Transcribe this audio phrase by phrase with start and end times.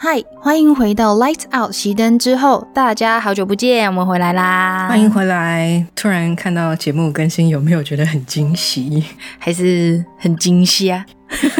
[0.00, 4.86] 嗨，欢迎回到 Light Out 熄灯之后，大家好久不见，我们回来啦！
[4.88, 5.84] 欢迎回来！
[5.96, 9.02] 突然看到节目更新，有没有觉得很惊喜？
[9.40, 11.04] 还是很惊喜啊？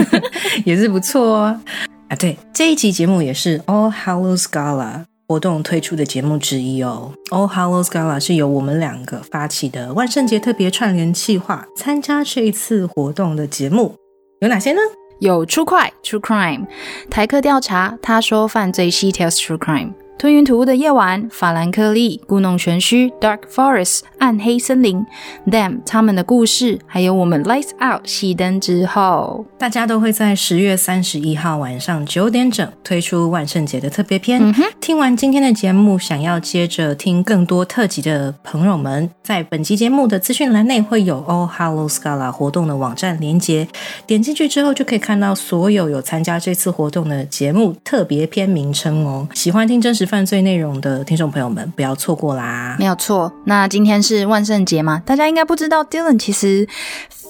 [0.64, 1.61] 也是不错哦。
[2.09, 7.12] 啊，对，这一集节目也是 All Hallows Gala 活动推出的节目之一哦。
[7.33, 13.97] All Hallows Gala 是由我们两个发起的万圣节特别串联计划，参加这一次活动的节目
[14.41, 14.78] 有哪些呢？
[15.19, 16.67] 有出快 True Crime，
[17.11, 19.92] 台客调查，他说犯罪 She tells True Crime。
[20.19, 25.06] 吞云吐雾的夜晚，法兰克利，故弄玄虚，Dark Forest，暗黑森林
[25.47, 34.42] ，Them，他们的故事，还有我们 Lights Out 熄灯之后，大家都会在十月三十一号晚上九点整推出万圣节的特别篇。
[34.42, 43.69] 嗯听完今天的节目，想要接着听更多特辑的朋友们，在本期节目的资讯栏内会有 All Hallows Gala 活动的网站连接，
[44.05, 49.28] 点进去之后就可以看到所有有参加这次活动的节目特别篇名称哦。
[49.33, 50.08] 喜欢听真实。
[50.09, 52.75] 犯罪内容的听众朋友们，不要错过啦！
[52.78, 55.03] 没有错，那今天是万圣节嘛？
[55.05, 56.67] 大家应该不知道，Dylan 其实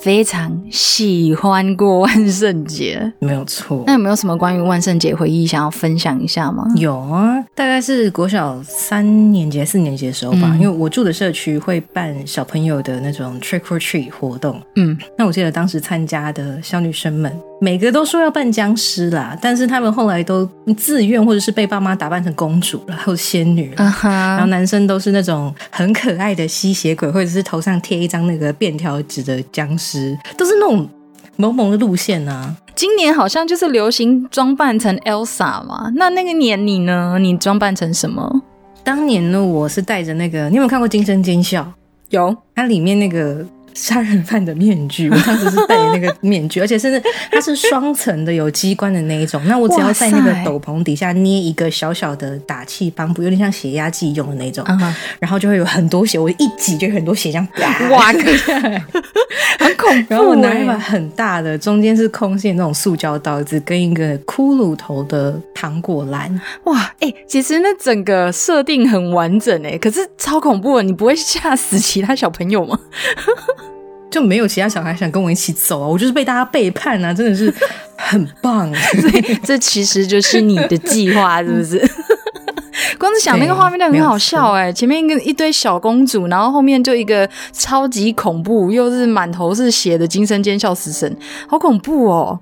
[0.00, 3.82] 非常喜欢过万圣节，没有错。
[3.86, 6.64] 那有没有什么关于万圣节回忆想要分享一下吗？
[6.76, 14.60] 有啊，大概是国小三年级、四年级的时候吧，因为我住的社区会办小朋友的那种 trick or treat 活动。
[14.76, 17.32] 嗯，那我记得当时参加的小女生们。
[17.60, 23.92] 每个都说要扮僵尸啦，但是他们后来都自愿或者是被爸妈打扮成公主了，或仙女了。
[24.04, 29.87] 然后男生都是那种很可爱的吸血鬼，或者是头上贴一张那个便条纸的僵尸，
[30.36, 30.88] 都是那种
[31.36, 32.56] 萌萌的路线啊。
[32.74, 37.18] 今年好像就是流行装扮成 Elsa 嘛，那那个年你呢？
[37.20, 38.42] 你装扮成什么？
[38.84, 41.62] 当年呢，我是带着那个，你有没有看过《惊声尖笑》？
[42.10, 43.44] 有，它里面那个。
[43.78, 47.00] 杀人犯的面具， 我当时是戴那个面具，而且甚至
[47.30, 49.40] 它是双层的，有机关的那一种。
[49.46, 54.64] 那我只要在那个斗篷底下捏一个小小的打气帮布，有点像血压计用的那种，
[55.20, 57.46] 然后就会有很多血，我一挤就很多血，这样
[57.90, 58.06] 哇，
[59.58, 60.14] 很恐怖。
[60.14, 66.28] 然后我拿一把很大的，中间是空心那种塑胶刀子，跟一个骷髅头的糖果篮。
[66.64, 72.78] 哇，哎，其实那整个设定很完整哎，可是超恐怖，你不会吓死其他小朋友吗？
[74.10, 75.86] 就没有其他小孩想跟我一起走啊！
[75.86, 77.12] 我就是被大家背叛啊！
[77.12, 77.52] 真的是
[77.96, 81.78] 很棒，所以这其实就是你的计划，是不是？
[82.98, 84.72] 光是想那个画面就很好笑哎！
[84.72, 91.16] 前面一个一堆小公主，然后后面就一个超级恐怖又是满头是血的惊声尖笑死神，
[91.48, 92.38] 好恐怖哦！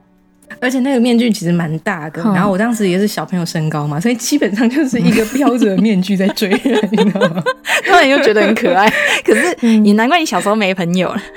[0.60, 7.42] 而且那个面具其实蛮大的，然后我当时也是小朋友身高嘛，所以基本上就是一个标准的面具在追人， 你知道吗？
[7.84, 8.88] 突然又觉得很可爱，
[9.24, 11.20] 可是也难怪你小时候没朋友了。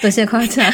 [0.00, 0.64] 多谢夸奖。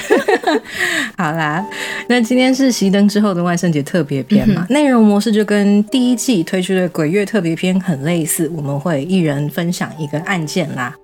[1.17, 1.65] 好啦，
[2.09, 10.95] 那今天是熄灯之后的万圣节特别篇嘛，内容模式就跟第一季推出的鬼月特别篇很类似，我们会一人分享一个案件啦。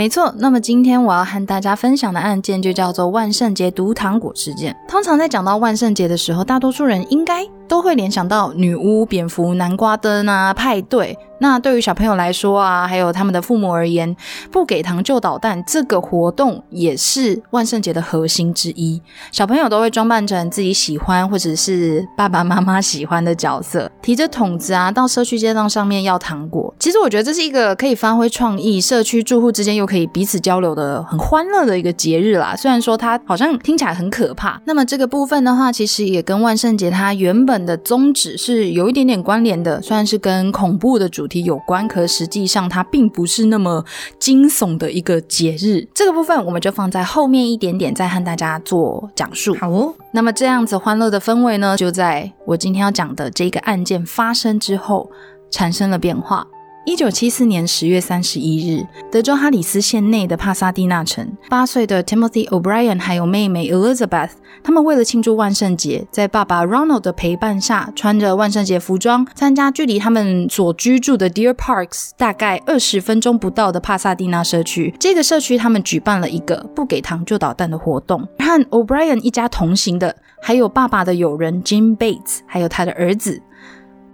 [0.00, 4.74] 没错，那么今天我要和大家分享的案件就叫做万圣节毒糖果事件。
[4.88, 11.16] 通常在讲到万圣节的时候，大多数人应该都会联想到女巫、蝙蝠、南瓜灯啊、派对。
[11.42, 14.14] 那对于小朋友来说啊，还有他们的父母而言，
[14.50, 19.00] 不给糖就捣蛋这个活动也是万圣节的核心之一。
[19.32, 26.74] 小朋友都会装扮成自己喜欢或者是爸爸妈妈喜欢的角色，提着桶子啊，到社区街道上面要糖果。
[26.78, 32.54] 其实我觉得这是一个可以发挥创意，社区住户之间又可以彼此交流的很欢乐的一个节日啦。
[32.54, 41.30] 虽然说它好像听起来很可怕，那么这个部分的话，其实也跟万圣节它原本的宗旨是有一点点关联的，虽然是跟恐怖的主。
[41.30, 43.84] 题有关，可实际上它并不是那么
[44.18, 45.86] 惊悚的一个节日。
[45.94, 49.54] 这个部分我们就放在后面一点点，再和大家做讲述。
[49.54, 55.08] 好哦，那么这样子欢乐的氛围呢，就在我今天要讲的这个案件发生之后
[55.52, 56.44] 产生了变化。
[56.90, 64.30] 一九七四年十月三十一日，德州哈里斯县内的帕萨蒂纳城，八岁的 Timothy O'Brien 还有妹妹 Elizabeth，
[64.64, 74.92] 他们为了庆祝万圣节，在爸爸 Ronald 的陪伴下，穿着万圣节服装，参加距离他们所居住的 Deer Parks 大概二十分钟不到的帕萨蒂纳社区。
[74.98, 78.26] 这个社区他们举办了一个不给糖就捣蛋的活动。
[78.40, 83.40] 和 O'Brien 一家同行的，还有爸爸的友人 Jim Bates，还有他的儿子。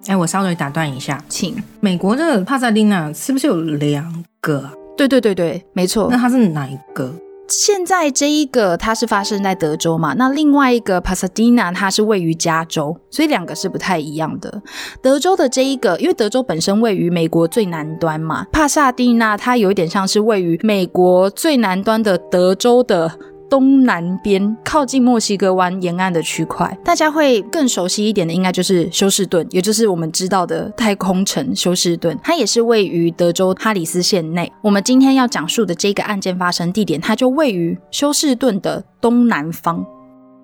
[0.08, 1.56] 哎，我稍微打断一下，请。
[1.81, 4.70] 美国的帕萨蒂娜是不是有两个？
[4.97, 6.08] 对对对对，没错。
[6.11, 7.12] 那它是哪一个？
[7.49, 10.14] 现在这一个它是发生在德州嘛？
[10.14, 14.62] 那另外一个帕萨蒂娜它是位于加州，所以两个是不太一样的。
[15.00, 23.12] 德州的这一个，因为德州本身位于美国最南端嘛，帕萨蒂娜它有一点像是位于美国最南端的德州的。
[23.48, 32.19] 东南边靠近墨西哥湾沿岸的区块，大家会更熟悉一点的，应该就是休斯顿，也就是我们知道的太空城休斯顿。
[32.22, 34.52] 它也是位于德州哈里斯县内。
[34.62, 39.84] 我们今天要讲述的这个案件发生地点，它就位于休斯顿的东南方。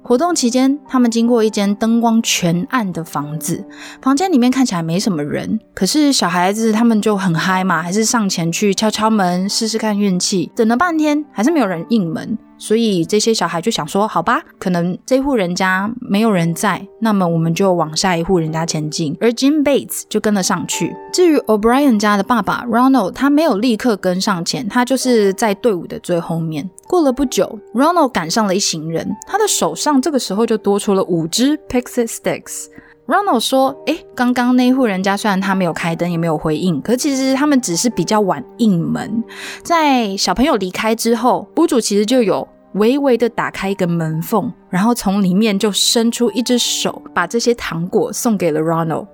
[0.04, 3.64] 活动期间，他们经过一间灯光全暗的房子，
[4.00, 10.50] 房间里面看起来没什么人，可是小孩子他们就很嗨嘛，还是上前去敲敲门，试试看运气。
[10.56, 12.36] 等了半天，还是没有人应门。
[12.62, 19.16] 所以这些小孩就想说，好吧，可能这户人家没有人在，那么我们就往下一户人家前进。
[19.20, 20.94] 而 Jim Bates 就跟了上去。
[21.12, 26.70] 至于 O'Brien 家的爸爸 Ronald，他没有立刻跟上前，他就是在队伍的最后面。
[26.86, 32.66] 过了不久，Ronald 赶上了一行人，他的手上这个时候就多出了五支 Pixie Sticks。
[33.12, 39.22] Ronald 说：“哎，刚刚那户人家虽然他没有开灯，也没有回应，可其实他们只是比较晚应门。
[39.62, 49.06] 在小朋友离开之后，屋主其实就有微微的打开一个门缝，然后从里面就伸出一只手，把这些糖果送给了 Ronald。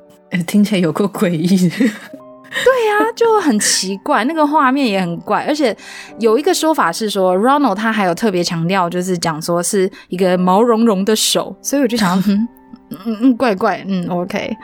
[0.46, 1.48] 听起来有够诡异。
[1.48, 5.42] 对呀，就很奇怪， 那个画面也很怪。
[5.42, 5.76] 而且
[6.20, 12.46] 有一个说法是说，Ronald 他还有特别强调，就是讲说是一个毛茸茸的手，所以我就想。”嗯
[12.90, 14.56] 嗯嗯，怪怪，嗯，OK。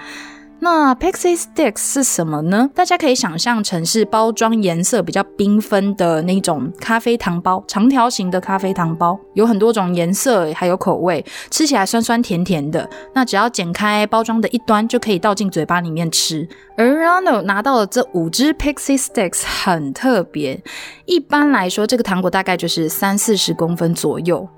[0.61, 2.71] 那 Pixie Sticks 是什么呢？
[2.75, 12.89] 大家可以想象成是包装颜色比较缤纷的那种咖啡糖包，长条形的咖啡糖包，有很多种颜色，还有口味，吃起来酸酸甜甜的。
[13.13, 16.49] 那只要剪开包装的一端，就可以倒进嘴巴里面吃。
[16.79, 20.59] 而 Ronald 拿到的这五只 Pixie Sticks 很特别，
[21.05, 24.49] 一般来说，这个糖果大概就是三四十公分左右。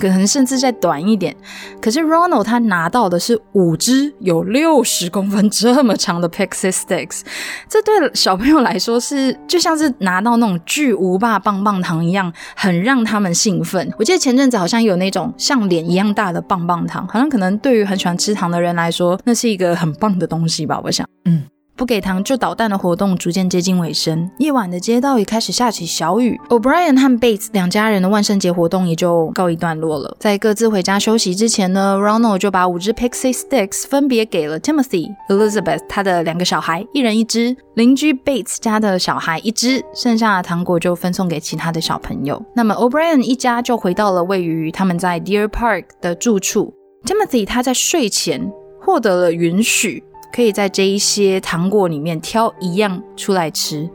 [0.00, 1.34] 可能甚至再短一点，
[1.80, 7.20] 可是 Ronald 他拿到的是五只有六十公分这么长的 Pixie Sticks，
[7.68, 13.92] 这对小朋友来说是就像是拿到那种巨无霸棒棒糖一样，很让他们兴奋。
[13.98, 20.80] 我记得前阵子好像有那种像脸一样大的棒棒糖，好像可能对于很喜欢吃糖的人来说，那是一个很棒的东西吧？
[20.82, 21.44] 我想，嗯。
[21.76, 26.40] 不给糖就捣蛋的活动逐渐接近尾声，夜晚的街道也开始下起小雨。
[26.48, 30.16] O'Brien 和 Bates 两家人的万圣节活动也就告一段落了。
[30.20, 42.40] 在各自回家休息之前呢，Ronald 就把五只 Pixie Sticks 分别给了 Timothy、Elizabeth 他的两个小孩，一人一只；邻居 Bates 家的小孩一只，剩下的糖果就分送给其他的小朋友。
[42.54, 46.72] 那么 O'Brien 一家就回到了位于他们在 Deer Park 的住处。
[47.04, 48.48] Timothy 他在睡前
[48.80, 50.04] 获得了允许。
[50.34, 53.88] 可以在这一些糖果里面挑一样出来吃。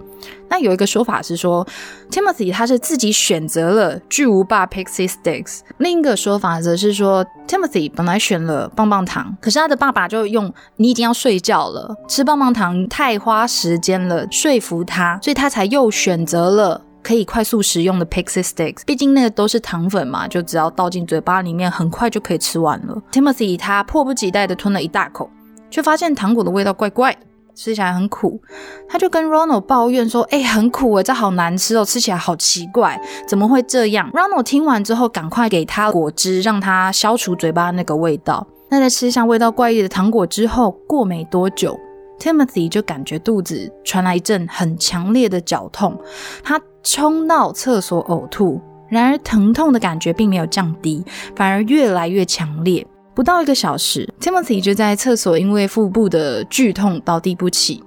[0.47, 1.65] 那有一个说法是说
[2.09, 5.59] ，Timothy 他是自己选择了巨无霸 Pixie Sticks。
[5.77, 18.81] 另一个说法则是说，Timothy 本来选了棒棒糖，可是他的爸爸就用你已经要睡觉了，吃棒棒糖太花时间了，说服他，所以他才又选择了可以快速食用的 Pixie Sticks。
[18.85, 23.01] 毕竟那个都是糖粉嘛，就只要倒进嘴巴里面，很快就可以吃完了。
[23.11, 25.29] Timothy 他迫不及待的吞了一大口。
[25.69, 27.19] 却发现糖果的味道怪怪的，
[27.55, 28.41] 吃起来很苦。
[28.87, 38.45] 他就跟 Ronald 抱怨说：“哎，很苦哎，这好难吃哦，吃起来好奇怪，怎么会这样？”Ronald 听完之后，赶快给他果汁，让他消除嘴巴那个味道。
[38.69, 41.79] 那在吃下味道怪异的糖果之后，过没多久
[42.19, 45.99] ，Timothy 就感觉肚子传来一阵很强烈的绞痛，
[46.43, 48.61] 他冲到厕所呕吐。
[48.89, 52.85] 然而疼痛的感觉并没有降低，反而越来越强烈。
[53.19, 57.83] 不到一个小时，Timothy 就在厕所因为腹部的剧痛倒地不起。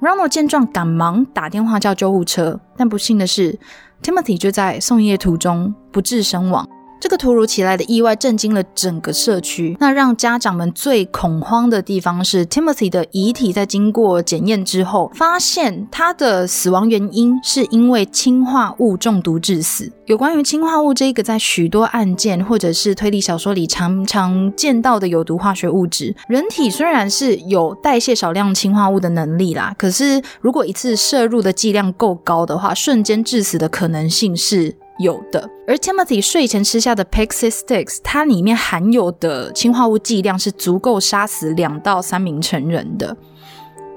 [0.00, 3.58] Ronald 见状，赶忙打电话叫救护车，但不幸的是
[4.02, 6.66] ，Timothy 就在送医途中不治身亡。
[7.00, 9.74] 这个突如其来的意外震惊了整个社区。
[9.80, 19.90] 那让家长们最恐慌的地方是，Timothy 的遗体在经过检验之后，发现他的死亡原因是因为氰化物中毒致死。
[20.04, 34.76] 有关于氰化物这个在许多案件或者是推理小说里常常见到的有毒化学物质，人体虽然是有代谢少量氰化物的能力啦，可是如果一次摄入的剂量够高的话，瞬间致死的可能性是。
[35.00, 43.16] 有的，而 Timothy 睡前吃下的 Pixie Sticks，它里面含有的氰化物剂量是足够杀死两到三名成人的。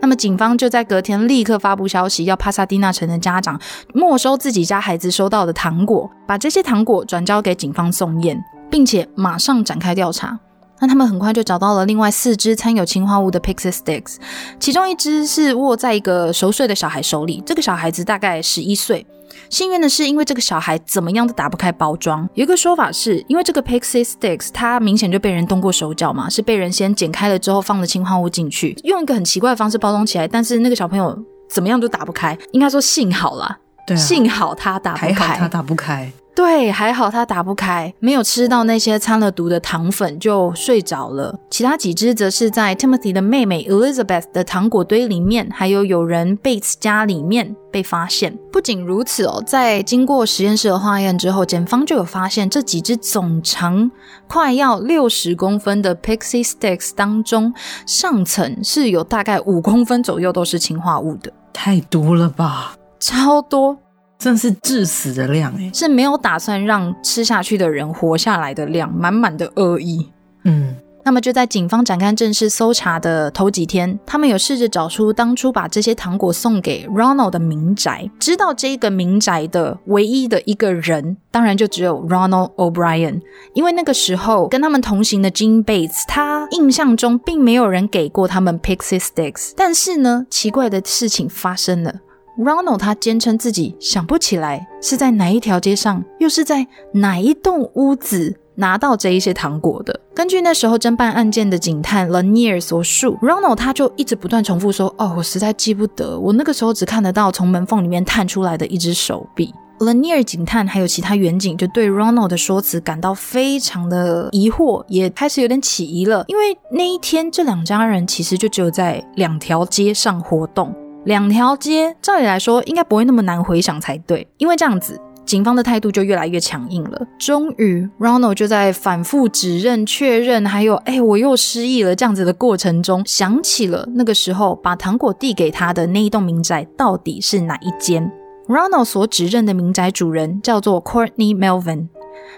[0.01, 3.59] 那么，警方就在隔天立刻发布消息，要帕萨蒂纳城的家长
[3.93, 8.37] 没收自己家孩子收到的糖果，把这些糖果转交给警方送验，
[8.69, 10.39] 并且马上展开调查。
[10.79, 14.15] 那他们很快就找到了另外四只掺有氰化物的 Pixie Sticks，
[14.59, 19.05] 其中一只是握在一个熟睡的小孩手里，这个小孩子大概十一岁。
[19.49, 22.27] 幸运的是，因为这个小孩怎么样都打不开包装。
[22.33, 31.17] 有一个说法是，因为这个 Pixie Sticks 它明显就被人动过手脚嘛，是被人先剪开了之后放了氰化物进去，用一个很奇怪的方式包装起来，但是那个小朋友
[31.49, 32.37] 怎么样都打不开。
[32.51, 36.11] 应该说幸好啦，对，幸好他打不开，还好他打不开。
[36.35, 41.39] 对，还好他打不开，没有吃到那些掺了毒的糖粉就睡着了。
[41.51, 48.35] 其他几只则是在 Timothy 的妹妹 Elizabeth 的糖果堆里面，还有友人 Bates 家里面被发现。
[48.51, 53.91] 不仅如此哦，在经过实验室的化验之后，检方就有发现这几只总长
[54.27, 57.53] 快要六十公分的 Pixie Sticks 当中，
[57.85, 62.73] 上层是有大概五公分左右都是氰化物的，太多了吧？
[63.03, 63.77] 超多。
[64.17, 70.09] 真是致死的量哎，是没有打算让吃下去的人活下来的量，满满的恶意。
[70.45, 78.09] 嗯，那么就在警方展开正式搜查的头几天，他们有试着找出当初把这些糖果送给 Ronald 的民宅。
[78.17, 83.19] 知道这个民宅的唯一的一个人，当然就只有 Ronald O'Brien，
[83.53, 89.51] 因为那个时候跟他们同行的 Jean Bates，他印象中并没有人给过他们 Pixie Sticks。
[89.57, 91.95] 但是呢，奇怪的事情发生了。
[92.37, 99.99] Ronald 他坚称自己想不起来是在哪一条街上，又是在哪一栋屋子拿到这一些糖果的。
[100.15, 120.73] 根据那时候侦办案件的警探 Lanier 所述，Ronald 他就一直不断重复说：“哦，我实在记不得，我那个时候只看得到从门缝里面探出来的一只手臂。” Lanier 警探还有其他远警就对 Ronald 的说辞感到非常的疑惑，也开始有点起疑了，因为那一天这两家人其实就只有在两条街上活动。
[121.05, 127.01] 两条街，照理来说应该不会那么难回想才对，因为这样子，警方的态度就越来越强硬了。
[127.17, 138.09] 终于，Ronald 就在反复指认、确认，还有“哎，我又失忆了”这样子的过程中，想起了那个时候把糖果递给他的那一栋民宅到底是哪一间。
[138.47, 141.87] Ronald 所指认的民宅主人叫做 Courtney Melvin，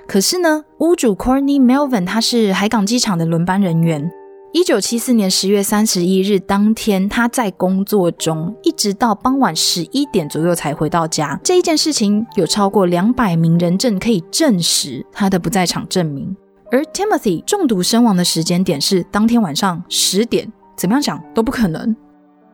[0.08, 4.12] 可是呢，屋主 Courtney Melvin 他是海港机场的轮班人员。
[4.56, 11.38] 一九七四年十月三十一日当天，他在工作中，一直到傍晚十一点左右才回到家。
[11.44, 16.34] 这一件事情有超过两百名人证可以证实他的不在场证明。
[16.72, 21.94] 而 Timothy 中毒身亡的时间点是当天晚上十点，怎么样讲都不可能。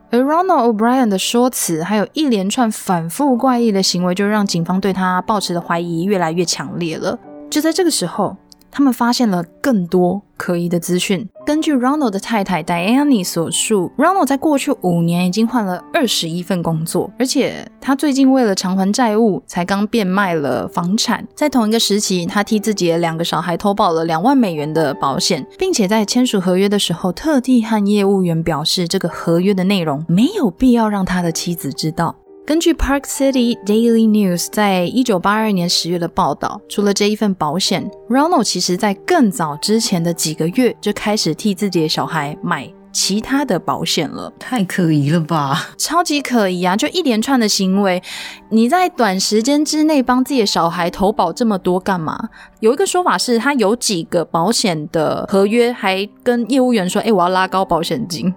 [0.09, 7.19] 而 Ronald O'Brien 的说辞，还有一连串反复怪异的行为，就让警方对他抱持的怀疑越来越强烈了。
[7.51, 8.35] 就在这个时候。
[8.71, 11.27] 他们发现了更多可疑的资讯。
[11.45, 21.27] 根据 Ronald 的太太 Diane 所述，Ronald 在过去五年已经换了二十一份工作，而且他最近为了偿还债务，才刚变卖了房产。
[21.35, 32.15] 在同一个时期，他替自己的两个小孩投保了两万美元的保险，并且在签署合约的时候，特地和业务员表示，这个合约的内容没有必要让他的妻子知道。
[32.51, 44.33] 根据 Park City Daily News 在一九八二年十月的报道，除了这一份保险，Ronald 其实在更早之前的几个月就开始替自己的小孩买其他的保险了。
[44.37, 45.69] 太可疑了吧？
[45.77, 46.75] 超级可疑啊！
[46.75, 48.03] 就一连串的行为，
[48.49, 52.19] 你在短时间之内帮自己的小孩投保这么多干嘛？
[52.59, 58.35] 有一个说法是他有几个保险的合约，还跟业务员说：“哎，我要拉高保险金。”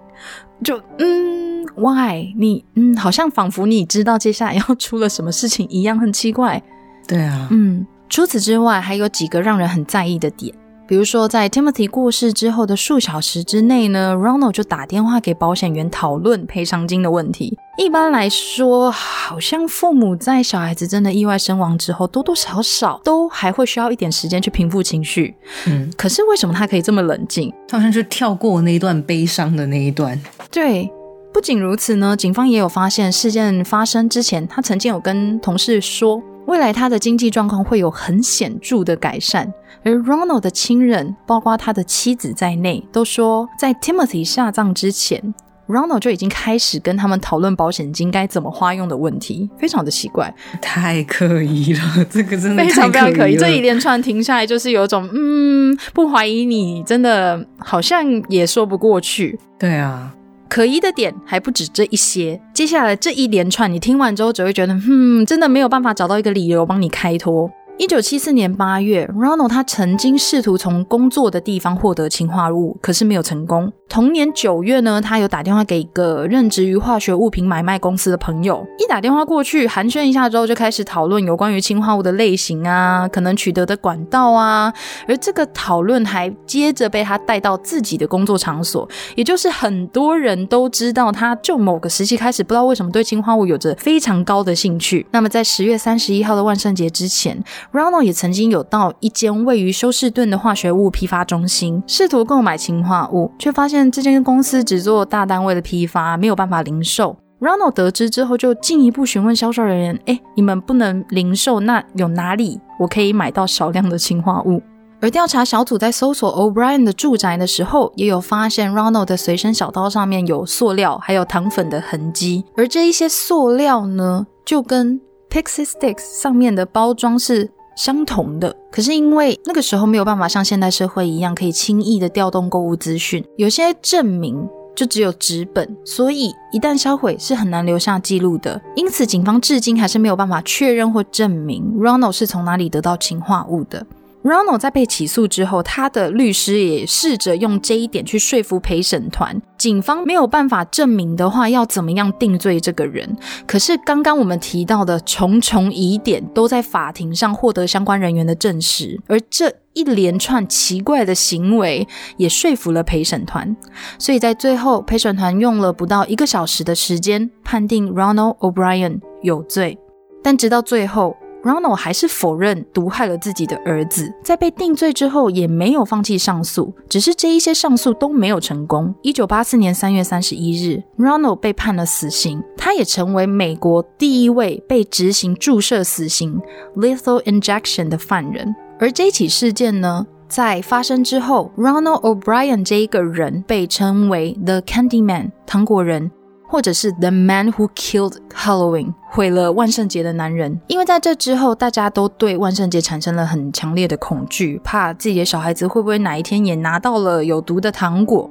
[0.63, 1.44] 就嗯
[1.75, 2.33] ，Why？
[2.37, 6.61] 你嗯，好像仿佛你知道接下来要出了什么事情一样，很奇怪。
[7.07, 7.85] 对啊，嗯。
[8.07, 10.53] 除此之外，还有几个让人很在意的点。
[10.87, 17.57] 比如说，在 Timothy 过世之后的数小时之内呢，Ronald 就打电话给保险员讨论赔偿金的问题。
[17.79, 25.35] 一般来说，好像父母在小孩子真的意外身亡之后，多多少少都还会需要一点时间去平复情绪。
[25.65, 27.51] 嗯，可是为什么他可以这么冷静？
[27.67, 30.21] 他好像就跳过那一段悲伤的那一段。
[30.51, 30.87] 对，
[31.35, 36.23] 不仅如此呢，警方也有发现，事件发生之前，他曾经有跟同事说。
[36.45, 45.33] 未来他的经济状况会有很显著的改善，而 Ronald 的亲人，包括他的妻子在内，都说在 Timothy 下葬之前
[45.67, 53.35] ，Ronald 就已经开始跟他们讨论保险金该怎么花用的问题，非常的奇怪，太可疑了，这个真的非常非常可疑。
[53.35, 59.37] 这一连串停下来，就是有种嗯，不怀疑你，真的好像也说不过去。
[59.59, 60.13] 对啊。
[60.55, 67.51] 可疑的点还不止这一些，接下来这一连串你听完之后，只会觉得，嗯，真的没有办法找到一个理由帮你开脱。
[67.77, 73.69] 一九七四年八月，Ronald 他曾经试图从工作的地方获得氰化物，可是没有成功。
[73.87, 84.73] 同年九月呢，他有打电话给一个任职于化学物品买卖公司的朋友，一打电话过去寒暄一下之后，就开始讨论有关于氰化物的类型啊，可能取得的管道啊。
[85.07, 95.05] 而这个讨论还接着被他带到自己的工作场所，也就是很多人都知道，他就某个时期开始，不知道为什么对氰化物有着非常高的兴趣。
[95.11, 97.35] 那么在十月三十一号的万圣节之前。
[97.71, 107.15] Ronald 也曾经有到一间位于休斯顿的化学物批发中心，试图购买氰化物，却发现这间公司只做大单位的批发，没有办法零售。
[107.39, 114.61] Ronald 得知之后，就进一步询问销售人员：“哎，你们不能零售，那有哪里我可以买到少量的氰化物？”
[115.01, 127.51] 而调查小组在搜索 O'Brien 的住宅的时候，也有发现 Ronald 的随身小刀上面有塑料还有糖粉的痕迹，而这一些塑料呢，就跟 Pixie Sticks 上面的包装是。
[127.75, 138.61] 相同的，可是因为那个时候没有办法像现代社会一样可以轻易的调动购物资讯，有些证明就只有纸本，所以一旦销毁是很难留下记录的。
[138.75, 143.85] 因此，警方至今还是没有办法确认或证明 Ronald 是从哪里得到氰化物的。
[144.25, 149.39] Ronald 在被起诉之后，他的律师也试着用这一点去说服陪审团。
[149.55, 153.15] 警方没有办法证明的话，要怎么样定罪这个人？
[153.45, 158.99] 可是刚刚我们提到的重重疑点，都在法庭上获得相关人员的证实。
[159.05, 163.55] 而这一连串奇怪的行为，也说服了陪审团。
[163.99, 169.77] 所以在最后，陪审团用了不到一个小时的时间，判定 Ronald O'Brien 有罪。
[170.23, 171.15] 但直到最后。
[171.45, 178.95] Ronald 还是否认毒害了自己的儿子，在被定罪之后也没有放弃上诉，只是这一些上诉都没有成功。
[179.03, 186.41] 一九八四年三月三十一日，Ronald 被判了死刑，他也成为美国第一位被执行注射死刑
[186.77, 188.55] （lethal injection） 的犯人。
[188.79, 196.09] 而这起事件呢，在发生之后，Ronald O'Brien 这一个人被称为 The Candyman（ 糖果人）。
[196.55, 200.57] 或者是 The Man Who Killed Halloween，毁了万圣节的男人。
[200.67, 208.29] 因为在这之后，大家都对万圣节产生了很强烈的恐惧，怕自己的小孩子会不会哪一天也拿到了有毒的糖果。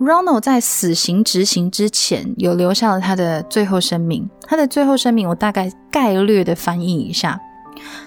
[0.00, 4.28] Ronald 在死刑执行之前，有留下了他的最后声明。
[4.48, 7.40] 他的最后声明，我大概概略的翻译一下。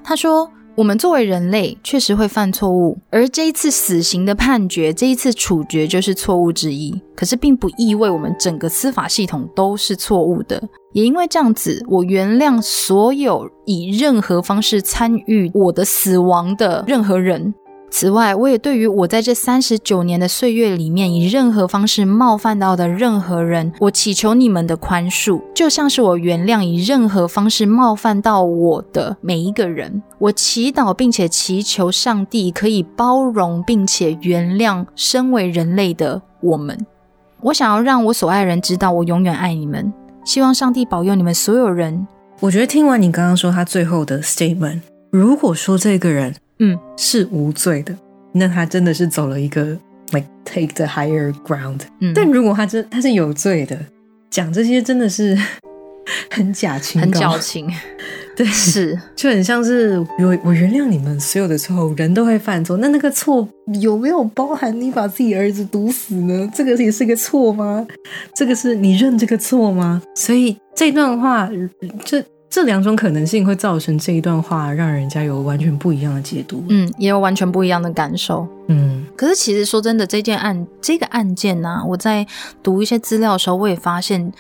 [0.03, 0.51] 他说。
[0.75, 6.99] 我们作为人类，确实会犯错误，而这一次死刑的判决，这一次处决就是错误之一。
[7.15, 10.61] 可是，并不意味我们整个司法系统都是错误的。
[10.93, 17.53] 也因为这样子，我原谅所有以任何方式参与我的死亡的任何人。
[17.95, 30.01] 此外，我也对于我在这三十九年的岁月里面以任何方式冒犯到的任何人，我祈求你们的宽恕，就像是我原谅以任何方式冒犯到我的每一个人。
[30.17, 36.75] 我祈祷并且祈求上帝可以包容并且原谅身为人类的我们。
[37.41, 39.93] 我想要让我所爱人知道，我永远爱你们。
[40.25, 42.07] 希望上帝保佑你们所有人。
[42.39, 44.79] 我觉得听完你刚刚说他最后的 statement，
[45.11, 46.33] 如果说这个人。
[46.63, 47.93] 嗯，是无罪的。
[48.31, 49.77] 那他真的是走了一个
[50.11, 51.81] like take the higher ground。
[51.99, 53.77] 嗯，但如果他真他是有罪的，
[54.29, 55.37] 讲这些真的是
[56.31, 57.69] 很假情，很矫情。
[58.35, 62.77] 对，是就很像是我我原谅你们所有的错误，人都会犯错。
[62.77, 63.47] 那那个错
[63.81, 66.49] 有没有包含你把自己儿子毒死呢？
[66.55, 67.85] 这个也是个错吗？
[68.33, 70.01] 这个是你认这个错吗？
[70.15, 71.49] 所以这段话
[72.05, 72.23] 就。
[72.53, 79.03] 这两种可能性会造成这一段话让人家有完全不一样的解读，嗯，也有完全不一样的感受，嗯。
[79.15, 82.27] 可是其实说真的，这件案这个案件呢，我在
[82.61, 84.31] 读一些资料的时候，我也发现。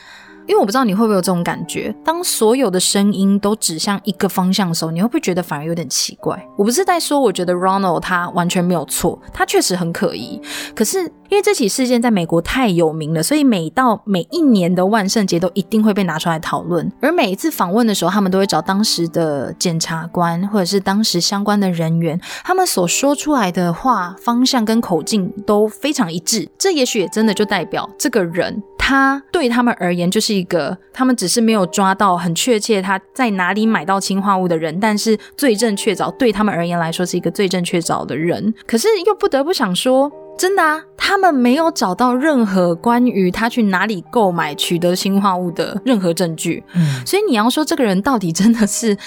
[0.47, 6.47] 因为我不知道你会不会有这种感觉，当所有的声音都指向一个方向的时候，你会不会觉得反而有点奇怪？
[6.57, 10.41] 我不是在说，我觉得 Ronald 他完全没有错，他确实很可疑。
[10.75, 16.91] 可是因为这起事件在美国太有名了，所以每到每一年的万圣节都一定会被拿出来讨论。
[17.01, 26.47] 而每一次访问的时候，他们都会找当时的检察官或者是当时相关的人员，他们所说出来的话方向跟口径都非常一致。
[26.57, 28.61] 这也许也真的就代表这个人。
[28.85, 38.53] 他对他们而言就是一个，他们只是没有抓到很确切他在哪里买到氰化物的人，但是罪证确凿，对他们而言来说是一个罪证确凿的人。
[38.67, 46.61] 可是又不得不想说，真的啊，他们没有找到任何关于他去哪里购买、取得氰化物的任何证据。
[46.73, 48.97] 嗯，所以你要说这个人到底真的是，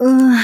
[0.00, 0.36] 嗯，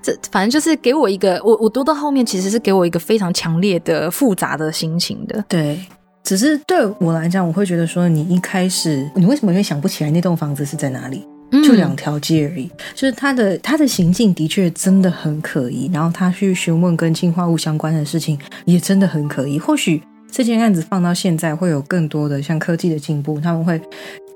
[0.00, 5.78] 这反正就是给我一个，我我读到后面其实是给我一个非常强烈的复杂的心情的，对。
[6.24, 11.22] 只是对我来讲，我会觉得说，你一开始你为什么会想不起来那栋房子是在哪里？
[11.62, 12.68] 就两条街而已。
[12.94, 19.58] 就是他的他的行径的确真的很可疑，然后他去询问跟氰化物相关的事情也真的很可疑。
[19.58, 23.80] 或许这件案子放到现在会有更多的像科技的进步，他们会。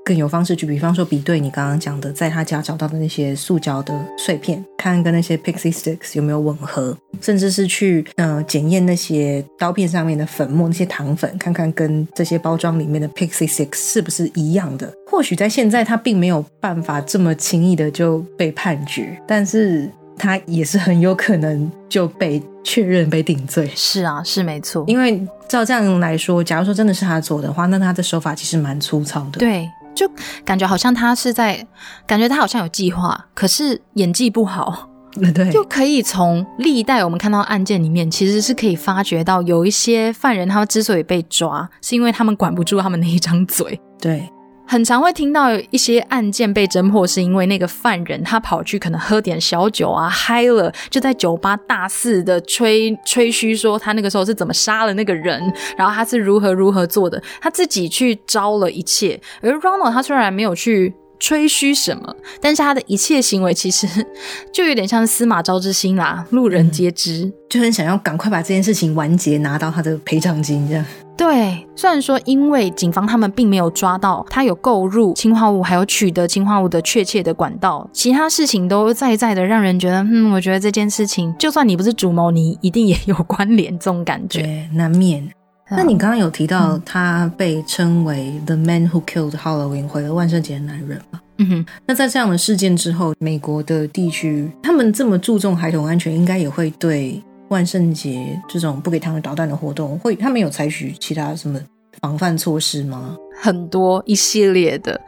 [0.09, 14.91] 更有方式去，比方说比对你刚刚讲的，在他家找到的那些塑胶的碎片，看跟那些 pixie sticks 有没有吻合，甚至是去呃检验那些刀片上面的粉末，那些糖粉，看看跟这些包装里面的 pixie sticks 是不是一样的。
[15.05, 23.69] 或许在现在他并没有办法这么轻易的就被判决，但是他也是很有可能就被确认被定罪。
[23.75, 24.83] 是啊，是没错。
[24.87, 29.37] 因为照这样来说，假如说真的是他做的话，那他的手法其实蛮粗糙的。
[29.37, 29.69] 对。
[29.95, 30.09] 就
[30.45, 31.65] 感觉好像他是在，
[32.05, 34.87] 感觉他好像有计划，可是演技不好。
[35.33, 43.81] 对，就可以从历代我们看到案件里面，其实是可以发觉到，有一些犯人他们之所以被抓，是因为他们管不住他们那一张嘴。
[43.99, 44.29] 对。
[44.71, 55.41] 很常会听到一些案件被侦破，是因为那个犯人他跑去可能喝点小酒啊，嗨了，就在酒吧大肆的吹吹嘘说他那个时候是怎么杀了那个人，
[55.75, 59.19] 然后他是如何如何做的，他自己去招了一切。
[59.41, 63.87] 而 Ronald 他虽然没有去吹嘘什么，但是他的一切行为其实
[64.53, 70.85] 就有点像司马昭之心啦，路人皆知，就很想要赶快把这件事情完结，拿到他的赔偿金这样。
[71.17, 85.29] 对，虽然说因为警方他们并没有抓到他有购入氰化物，还有取得氰化物的确切的管道，其他事情都在在的让人觉得，嗯，我觉得这件事情，就算你不是主谋，你一定也有关联，这种感觉难免。
[85.69, 91.19] 那你刚刚有提到他被称为 The Man Who Killed Halloween，毁了万圣节的男人嘛？
[91.37, 91.65] 嗯哼。
[91.85, 97.21] 那在这样的事件之后，美国的地区他们这么注重孩童安全，应该也会对。
[97.49, 101.59] 万圣节这种不给他们捣蛋的活动，会他们有采取其他什么
[102.01, 103.15] 防范措施吗？
[103.41, 104.99] 很多一系列的。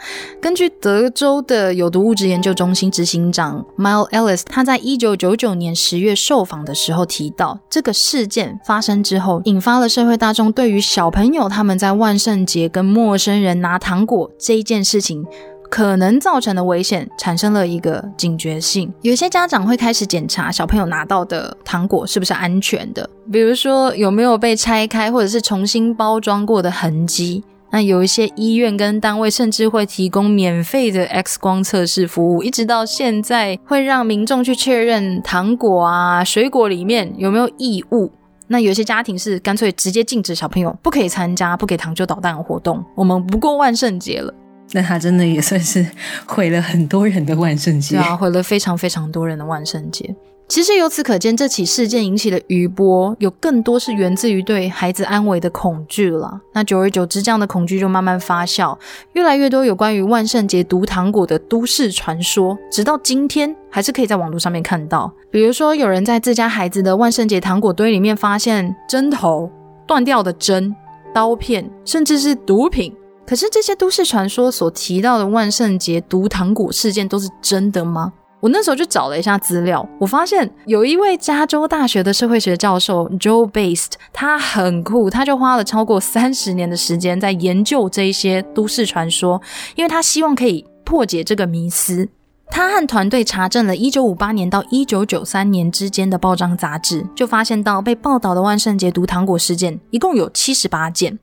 [0.41, 15.25] 根据德州的有毒物质研究中心执行长 Mile Ellis，他在一九九九年十月受访的时候提到，这个事件发生之后，引发了社会大众对于小朋友他们在万圣节跟陌生人拿糖果这一件事情。
[15.71, 27.41] 可能造成的危险产生了一个警觉性，有些家长会开始检查小朋友拿到的糖果是不是安全的，比如说有没有被拆开或者是重新包装过的痕迹。
[27.71, 38.11] 那有一些医院跟单位甚至会提供免费的 X 光测试服务，一直到现在会让民众去确认糖果啊、水果里面有没有异物。
[38.47, 44.33] 那有些家庭是干脆直接禁止小朋友不可以参加不给糖就捣蛋的活动，我们不过万圣节了。
[44.73, 45.85] 那他真的也算是
[46.25, 50.15] 毁了很多人的万圣节，对啊，毁了非常非常多人的万圣节。
[50.47, 56.41] 其实由此可见，这起事件引起的余波有更多是源自于对孩子安危的恐惧了。
[56.51, 58.77] 那久而久之，这样的恐惧就慢慢发酵，
[59.13, 65.09] 越来越多有关于万圣节毒糖果的都市传说，直到今天还是可以在网络上面看到。
[65.29, 69.49] 比如说，有人在自家孩子的万圣节糖果堆里面发现针头、
[69.87, 70.75] 断掉的针、
[71.13, 72.93] 刀片，甚至是毒品。
[73.31, 78.11] 可是这些都市传说所提到的万圣节毒糖果事件都是真的吗？
[78.41, 89.41] 我那时候就找了一下资料，我发现有一位加州大学的社会学教授 Joe Based，他很酷，他就花了超过三十年的时间在研究这一些都市传说，
[89.77, 92.09] 因为他希望可以破解这个迷思。
[92.49, 101.17] 他和团队查证了1958年到1993年之间的报章杂志，就发现到被报道的万圣节毒糖果事件一共有78件。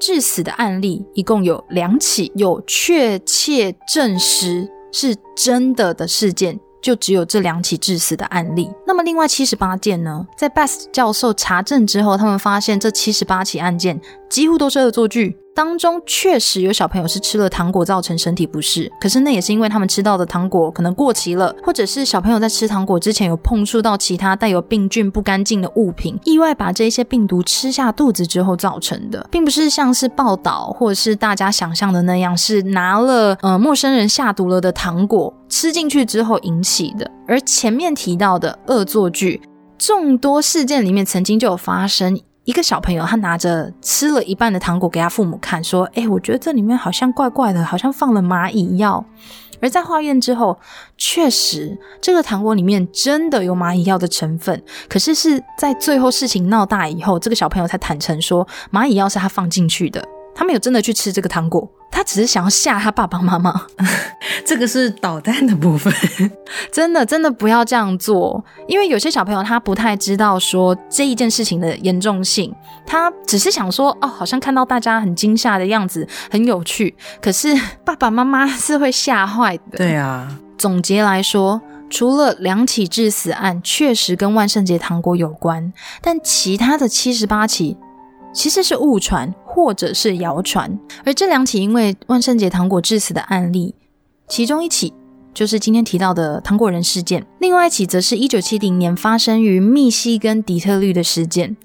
[0.00, 8.70] 致死的案例一共有两起，有确切证实是真的的事件，就只有这两起致死的案例。
[8.86, 10.26] 那么另外七十八件呢？
[10.36, 15.36] 在 Best 教授查证之后，他们发现这七十八起案件几乎都是恶作剧。
[15.58, 37.10] 当中确实有小朋友是吃了糖果造成身体不适，可是那也是因为他们吃到的糖果可能过期了，或者是小朋友在吃糖果之前有碰触到其他带有病菌不干净的物品，意外把这些病毒吃下肚子之后造成的，并不是像是报道或者是大家想象的那样，是拿了呃陌生人下毒了的糖果吃进去之后引起的。
[37.26, 39.42] 而前面提到的恶作剧，
[39.76, 42.16] 众多事件里面曾经就有发生。
[42.48, 49.04] 一个小朋友，他拿着吃了一半的糖果给他父母看，说：“哎，我觉得这里面好像怪怪的，好像放了蚂蚁药。”
[49.60, 50.58] 而在化验之后，
[50.96, 54.64] 确实这个糖果里面真的有蚂蚁药的成分。
[54.88, 60.02] 可是是在最后事情闹大以后，这个小朋友才坦诚说，蚂蚁药是他放进去的。
[60.38, 63.66] 他没有真的去吃这个糖果，他只是想要吓他爸爸妈妈。
[64.46, 65.92] 这个是捣蛋的部分，
[66.72, 72.54] 真的真的不要这样做，因为有些小朋友他不太知道说这一件事情的严重性，
[72.86, 76.94] 他只是想说哦，好像看到大家很惊吓的样子，很有趣。
[77.20, 77.52] 可是
[77.84, 79.78] 爸爸妈妈是会吓坏的。
[79.78, 87.76] 对啊，总结来说，除了两起致死案确实跟万圣节糖果有关，但其他的七十八起
[88.38, 93.74] 其实是误传或者是谣传，而这两起因为万圣节糖果致死的案例。
[94.28, 94.94] 其中一起
[95.34, 101.56] 就是今天提到的糖果人事件，另外一起则是一九七零年发生于密西根底特律的事件。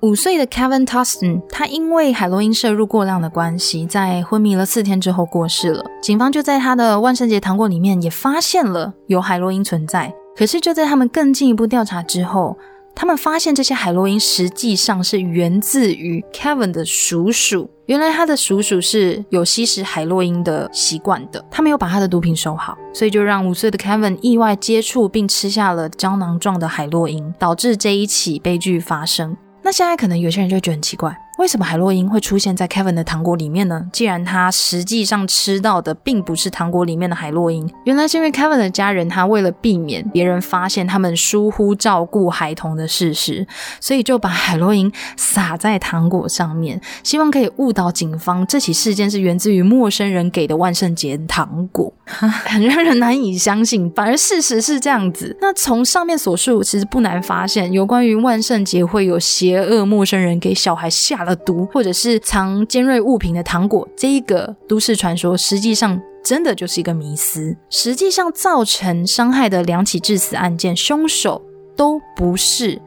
[0.00, 5.82] 五岁的 Kevin Toston，他因为海洛因摄入过量的关系，在昏迷了四天之后过世了。
[6.02, 12.54] 警方就在他的万圣节糖果里面也发现了有海洛因存在，可是就在他们更进一步调查之后。
[13.00, 17.70] 他们发现这些海洛因实际上是源自于 Kevin 的叔叔。
[17.86, 29.36] 原来他的叔叔是有吸食海洛因的习惯的，他没有把他的毒品收好，所以就让五岁的 Kevin 意外接触并吃下了胶囊状的海洛因，导致这一起悲剧发生。
[29.62, 31.16] 那现在可能有些人就觉得很奇怪。
[31.38, 33.86] 为什么海洛因会出现在 Kevin 的糖果里面呢？
[33.92, 43.46] 既然他实际上吃到的并不是糖果里面的海洛因，原来是因为 Kevin 的家人他为了避免别人发现他们疏忽照顾孩童的事实，
[43.80, 53.88] 所以就把海洛因撒在糖果上面，希望可以误导警方这起事件是源自于陌生人给的万圣节糖果， 很让人难以相信。
[53.92, 55.36] 反而事实是这样子。
[55.40, 61.27] 那从上面所述，其实不难发现，有关于万圣节会有邪恶陌生人给小孩下。
[61.36, 67.56] 毒或者是藏尖锐物品的糖果，这一个都市传说，实际上真的就是一个迷思。
[67.70, 71.40] 实际上造成伤害的两起致死案件，凶手
[71.76, 72.80] 都不是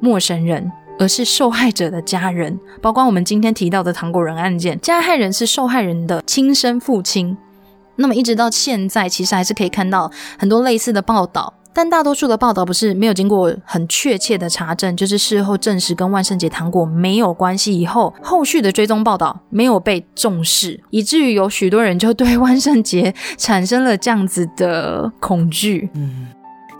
[0.00, 2.58] 陌生人，而是受害者的家人。
[2.80, 7.36] 包括我们今天提到的糖果人案件，加害人是受害人的亲生父亲。
[7.96, 11.52] 那么一直到现在，其实还是可以看到很多类似的报道。
[11.76, 25.90] 但大多数的报道不是没有经过很确切的查证，就是事后证实跟万圣节糖果没有关系以后，后续的追踪报道没有被重视，以至于有许多人就对万圣节产生了这样子的恐惧。
[25.92, 26.28] 嗯，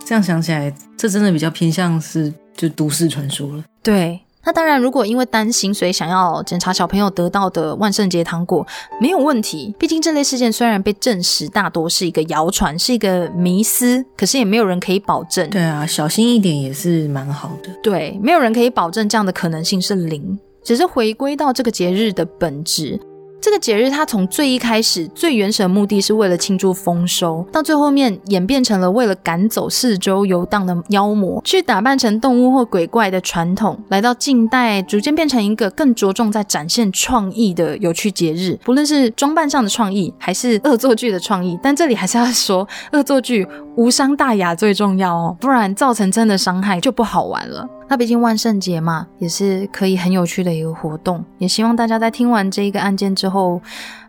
[0.03, 3.63] 这样想起来，这真的比较偏向是就都市传说了。
[3.83, 4.19] 对。
[4.47, 8.65] 那当然，如果因为担心，所以想要检查小朋友得到的万圣节糖果，
[8.97, 9.75] 没有问题。
[9.77, 15.49] 毕竟这类事件虽然被证实大多是一个谣传，是一个迷思，可是也没有人可以保证。
[15.49, 17.69] 对啊，小心一点也是蛮好的。
[17.83, 22.97] 对，没有人可以保证这样的可能性是零，只是回归到这个节日的本质。
[23.39, 41.57] 这个节日，它从最一开始最原始的目的是为了庆祝丰收，到最后面演变成了为了赶走四周游荡的妖魔，去打扮成动物或鬼怪的传统，来到近代逐渐变成一个更着重在展现创意的有趣节日，不论是装扮上的创意，还是恶作剧的创意。
[41.61, 47.69] 但这里还是要说，恶作剧无伤大雅最重要哦，不然造成真的伤害就不好玩了。
[47.89, 51.23] 那毕竟万圣节嘛，也是可以很有趣的一个活动。
[51.37, 53.61] 也希望大家在听完这一个案件之后，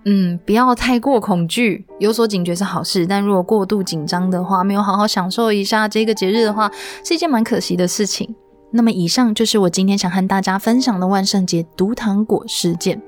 [0.05, 3.07] 嗯，不要太过恐惧，有所警觉是好事。
[3.07, 6.69] 但如果过度紧张的话，没有好好享受一下这个节日的话，
[7.05, 8.35] 是一件蛮可惜的事情。
[8.73, 13.01] 那么以上就是我今天想和大家分享的万圣节毒糖果事件。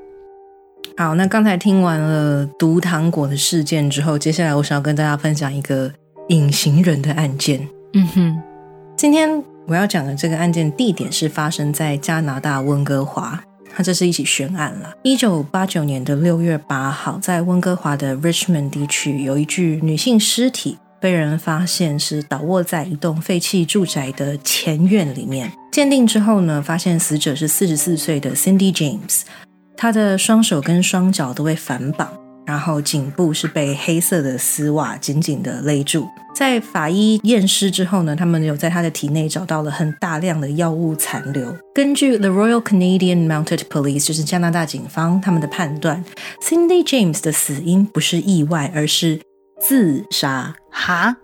[0.97, 5.91] 好，那刚才听完了毒糖果的事件之后，接下来我想要跟大家分享一个
[6.29, 7.69] 隐形人的案件。
[7.95, 8.43] 嗯哼，
[8.97, 9.50] 今天。
[9.71, 13.41] 我要讲的这个案件地点是发生在加拿大温哥华，
[13.73, 14.93] 它这是一起悬案了。
[15.05, 25.53] 一九八九年的六月八号，在温哥华的 Richmond 地区，有一具女性尸体被人发现是倒卧在一栋废弃住宅的前院里面。
[25.71, 29.21] 鉴定之后呢，发现死者是四十四岁的 Cindy James，
[29.77, 32.13] 她的双手跟双脚都被反绑。
[32.51, 36.09] 然后颈部是被黑色的丝袜紧紧的勒住。
[36.35, 41.55] 在法医验尸之后呢，他们有在他的体内找到了很大量的药物残留。
[41.73, 46.05] 根据 The Royal Canadian Mounted Police，就是加拿大警方他们的判断
[46.43, 49.21] ，Cindy James 的死因不是意外，而是
[49.61, 50.55] 自杀。
[50.71, 51.17] 哈，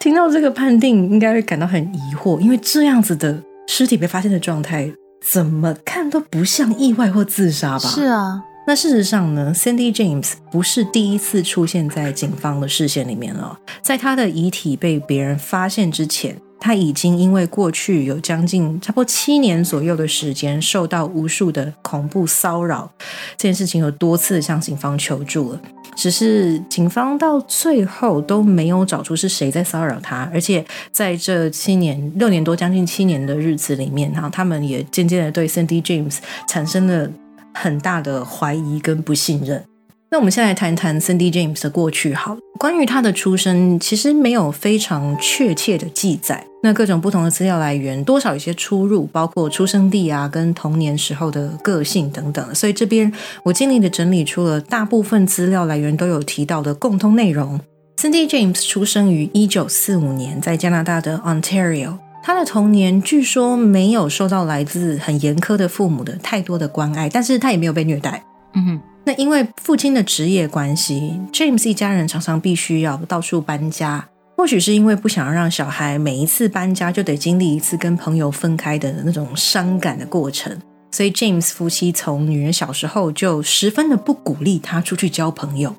[0.00, 4.92] 听到这个判定，应该会感到很疑惑，因为这样子的尸体被发现的状态，
[5.24, 7.88] 怎么看都不像意外或自杀吧？
[7.88, 8.42] 是啊。
[8.66, 13.58] 那事实上呢，Cindy James 不是第一次出现在警方的视线里面了。
[13.82, 22.90] 在他的遗体被别人发现之前，他已经因为过去有将近差不多七年左右的时间受到无数的恐怖骚扰，
[23.36, 25.60] 这件事情有多次向警方求助了。
[25.94, 36.16] 只是警方到最后都没有找出是谁在骚扰他，而且在这七年、六年多、将近七年的日子里面，哈，他们也渐渐的对 Cindy James
[36.48, 37.10] 产生了。
[37.54, 39.64] 很大的怀疑跟不信任。
[40.10, 42.14] 那我们先来谈谈 Cindy James 的过去。
[42.14, 46.46] 好了，关于他的出生，其实没有非常确切的记载。
[46.62, 52.54] 那各种不同的资料来源，多少有些出入，包括出生地啊，跟童年时候的个性等等。
[52.54, 53.12] 所以这边
[53.42, 57.60] 我尽力的整理出了大部分资料来源都有提到的共通内容。
[57.96, 61.98] Cindy James 出生于一九四五年，在加拿大的 Ontario。
[62.26, 68.24] 他的童年据说没有受到来自很严苛的父母的太多的关爱，但是他也没有被虐待。
[68.54, 68.80] 嗯哼。
[69.04, 74.08] 那因为父亲的职业关系，James 一家人常常必须要到处搬家。
[74.38, 80.58] 或许是因为不想让小孩每一次搬家就得经历一次跟朋友分开的那种伤感的过程，
[80.92, 85.76] 所以 James 夫妻从女人小时候就十分的不鼓励他出去交朋友。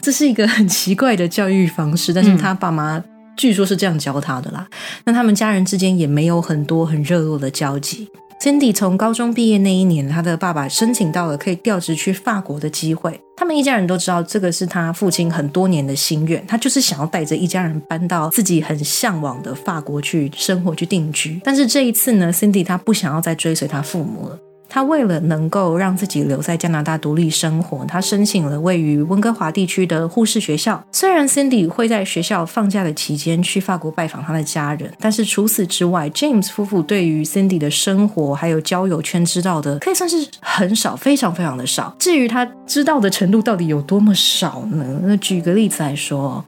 [0.00, 3.00] 这是一个很奇怪的教育方式，但是他爸妈
[3.36, 4.66] 据说是这样教他的啦。
[5.04, 8.08] 那他们家人之间也没有很多很热络的交集。
[8.38, 13.18] Cindy 从高中毕业那一年，他的爸爸申请到了可以调职去法国的机会。
[13.34, 21.40] 他们一家人都知道，这个是他父亲很多年的心愿，他就是想要带着一家人搬到自己很向往的法国去生活、去定居。
[21.42, 24.38] 但是这一次呢，Cindy 他不想要再追随他父母了。
[24.68, 30.82] 他为了能够让自己留在加拿大独立生活，他申请了位于温哥华地区的护士学校。
[30.92, 41.94] 虽然 Cindy 会在学校放假的期间去法国拜访他的家人，但是除此之外，James 夫妇对于 Cindy 的生活还有交友圈知道的，可以算是很少，非常非常的少。
[41.98, 44.84] 至于他知道的程度到底有多么少呢？
[45.04, 46.44] 那举个例子来说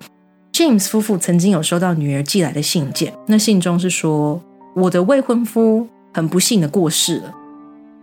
[0.53, 4.41] ，James 夫妇曾经有收到女儿寄来的信件，那信中是说
[4.75, 7.33] ：“我的未婚夫很不幸的过世了。”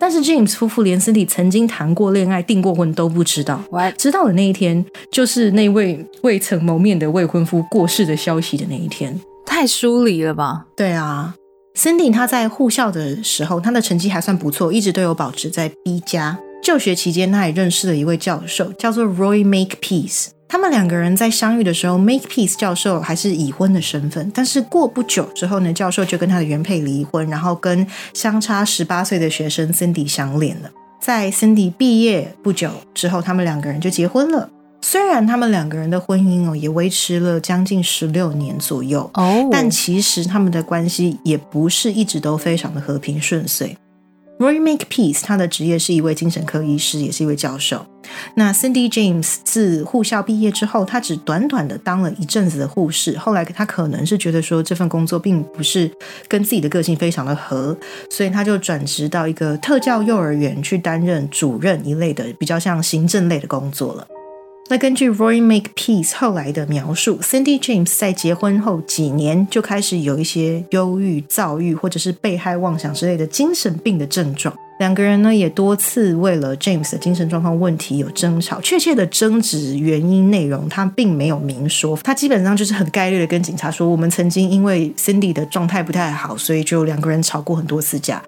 [0.07, 3.59] 但是 James 夫妇连 Cindy 曾经谈过恋爱、订过婚都不知道。
[3.97, 9.19] 知道的那一天，就是那位未曾谋面的未婚夫过世的消息的那一天。
[9.47, 10.67] 太疏离了吧？
[10.77, 11.33] 对啊
[11.75, 16.37] ，Cindy 她在护校的时候，她的成绩还算不错，一直都有保持在 B 加。
[16.61, 20.27] 就学期间，她也认识了一位教授，叫做 Roy Makepeace。
[20.47, 24.31] 他们两个人在相遇的时候，Makepeace 教授还是已婚的身份。
[24.33, 30.69] 但是过不久之后呢，教授就跟他的原配离婚，然后跟相差十八岁的学生 Cindy 相恋了。
[31.01, 34.49] 在 Cindy 毕业不久之后，他们两个人就结婚了。
[34.81, 43.75] 虽然他们两个人的婚姻哦也维持了将近十六年左右哦，但其实他们的关系也不是一直都非常的和平顺遂。
[44.37, 47.85] Roy Makepeace，他的职业是一位精神科医师，也是一位教授。
[48.35, 53.17] 那 Cindy James 自护校毕业之后，他只短短的当了一阵子的护士。
[53.17, 55.89] 后来他可能是觉得说这份工作并不是
[56.27, 57.75] 跟自己的个性非常的合，
[58.09, 64.05] 所以他就转职到一个特教幼儿园去担任主任一类的，比较像行政类的工作了。
[64.67, 74.55] 那根据 Roy Makepeace 后来的描述，Cindy James 在结婚后几年就开始有一些忧郁、躁郁或者是被害妄想之类的精神病的症状。
[74.79, 88.23] 两个人呢也多次为了 James 的精神状况问题有争吵，确切的争执原因内容他并没有明说，他基本上就是很概率的跟警察说，我们曾经因为 Cindy 的状态不太好，所以就两个人吵过很多次架，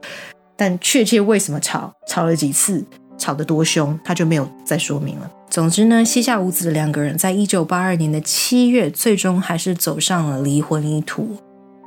[0.56, 2.86] 但确切为什么吵，吵了几次。
[3.18, 5.30] 吵得多凶，他就没有再说明了。
[5.50, 11.38] 总之呢，膝下无子的两个人，在一九八二年的七月，最终还是走上了离婚一途。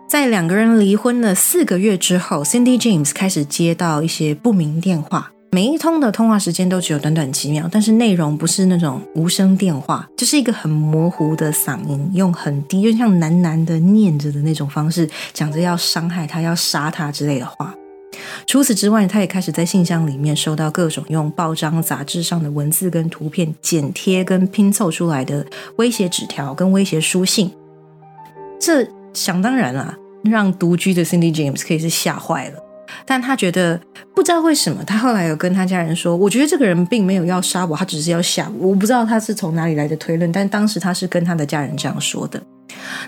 [0.08, 17.72] 在两个人离婚的四个月之后，Cindy James 开始接到一些不明电话，每一通的通话时间都只有短短几秒，但是内容不是那种无声电话，就是一个很模糊的嗓音，用很低，就像喃喃的念着的那种方式，讲着要伤害他、要杀他之类的话。
[18.46, 25.46] 除此之外，他也开始在信箱里面收到各种用报章杂志上的文字跟图片剪贴跟拼凑出来的
[25.76, 27.50] 威胁纸条跟威胁书信。
[28.58, 32.58] 这想当然啊，让独居的 Cindy James 可以是吓坏了。
[33.06, 33.80] 但他觉得
[34.14, 42.42] 不知道为什么，他后来有跟他家人说：“我觉得这个人并没有要杀我，他只是要吓我。”我不知道他是从哪里来的推论，但当时他是跟他的家人这样说的。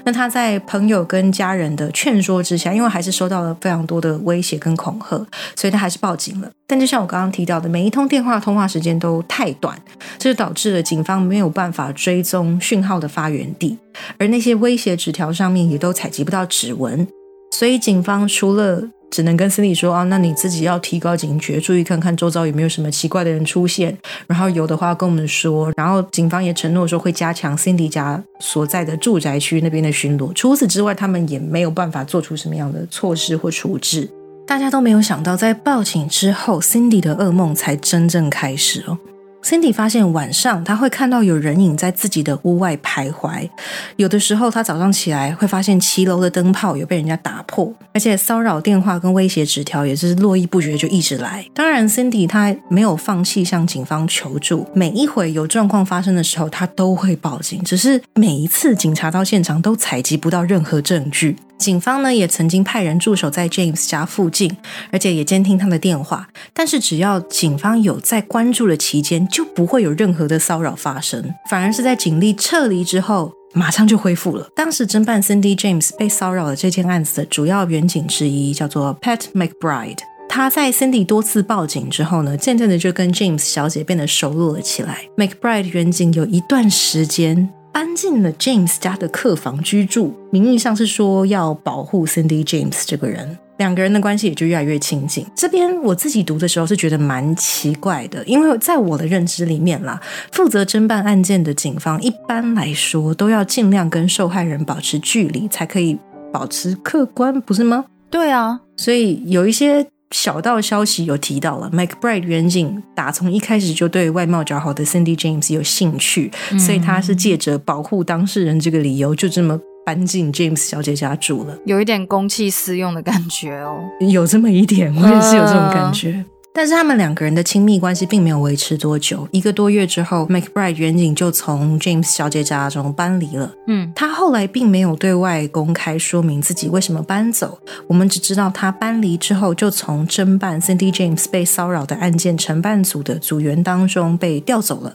[0.04, 6.50] 那他在朋友跟家人的劝说之下，因为还是收到了非常多的威胁跟恐吓，所以他还是报警了。
[6.66, 9.78] 但就像我刚刚提到的，每一通电话通话时间都太短，
[10.18, 13.76] 这就导致了警方没有办法追踪讯号的发源地，
[14.18, 17.06] 而那些威胁纸条上面也都采集不到指纹，
[17.50, 23.94] 所以警方除了只能跟 Cindy 说啊，那你自己要提高警觉，注意看看周遭有没有什么奇怪的人出现，
[24.26, 25.70] 然后有的话跟我们说。
[25.76, 30.32] 然后警方也承诺说会加强 Cindy 家所在的住宅区那边的巡逻。
[30.32, 34.08] 除此之外，他们也没有办法做出什么样的措施或处置。
[34.46, 38.98] 大家都没有想到，在报警之后，Cindy 的噩梦才真正开始哦。
[39.42, 43.48] Cindy 发现晚上他会看到有人影在自己的屋外徘徊，
[43.96, 51.44] 有的时候他早上起来会发现骑楼的灯泡有被人家打破，而且骚扰电话跟威胁纸条也是络绎不绝，就一直来。
[51.52, 61.36] 当然，Cindy 他没有放弃向警方求助，每一回有状况发生的时候，他都会报警，只是每一次警察到现场都采集不到任何证据。
[61.58, 64.56] 警方呢也曾经派人驻守在 James 家附近，
[64.90, 66.28] 而且也监听他的电话。
[66.52, 74.48] 但是只要警方有在关注的期间，就不会有任何的骚扰发生，反而是在警力撤离之后，马上就恢复了。
[74.56, 79.98] 当时侦办 Cindy James 被骚扰的这件案子的主要远警之一叫做 Pat McBride，
[80.28, 85.02] 他在 Cindy 多次报警之后呢，渐渐的就跟 James 小姐变得熟络了起来。
[85.16, 87.48] McBride 远警有一段时间。
[87.72, 95.26] 搬进了 James 家的客房居住，名义上是说要保护 Cindy James 这个人，两个人的关系也就越来越亲近。
[95.34, 99.98] 这边我自己读的时候是觉得蛮奇怪的，因为在我的认知里面啦，
[100.30, 105.98] 负责侦办案件的警方一般来说都要尽量跟受害人保持距离，才可以
[106.30, 107.86] 保持客观，不是吗？
[108.10, 109.86] 对啊，所以有一些。
[110.12, 126.24] 小道消息有提到了，McBride 远景打从一开始就对外貌较好的 Cindy James 有兴趣，所以他是借着保护当事人这个理由，就这么搬进 James 小姐家住了，有一点公器私用的感觉哦，有这么一点，我也是有这种感觉。
[126.54, 133.52] 但是他们两个人的亲密关系并没有维持多久，一个多月之后，McBride 远景就从 James 小姐家中搬离了。
[133.68, 144.94] 嗯，他后来并没有对外公开说明自己为什么搬走，我们只知道他搬离之后就从侦办 Cindy James 被骚扰的案件承办组的组员当中被调走了。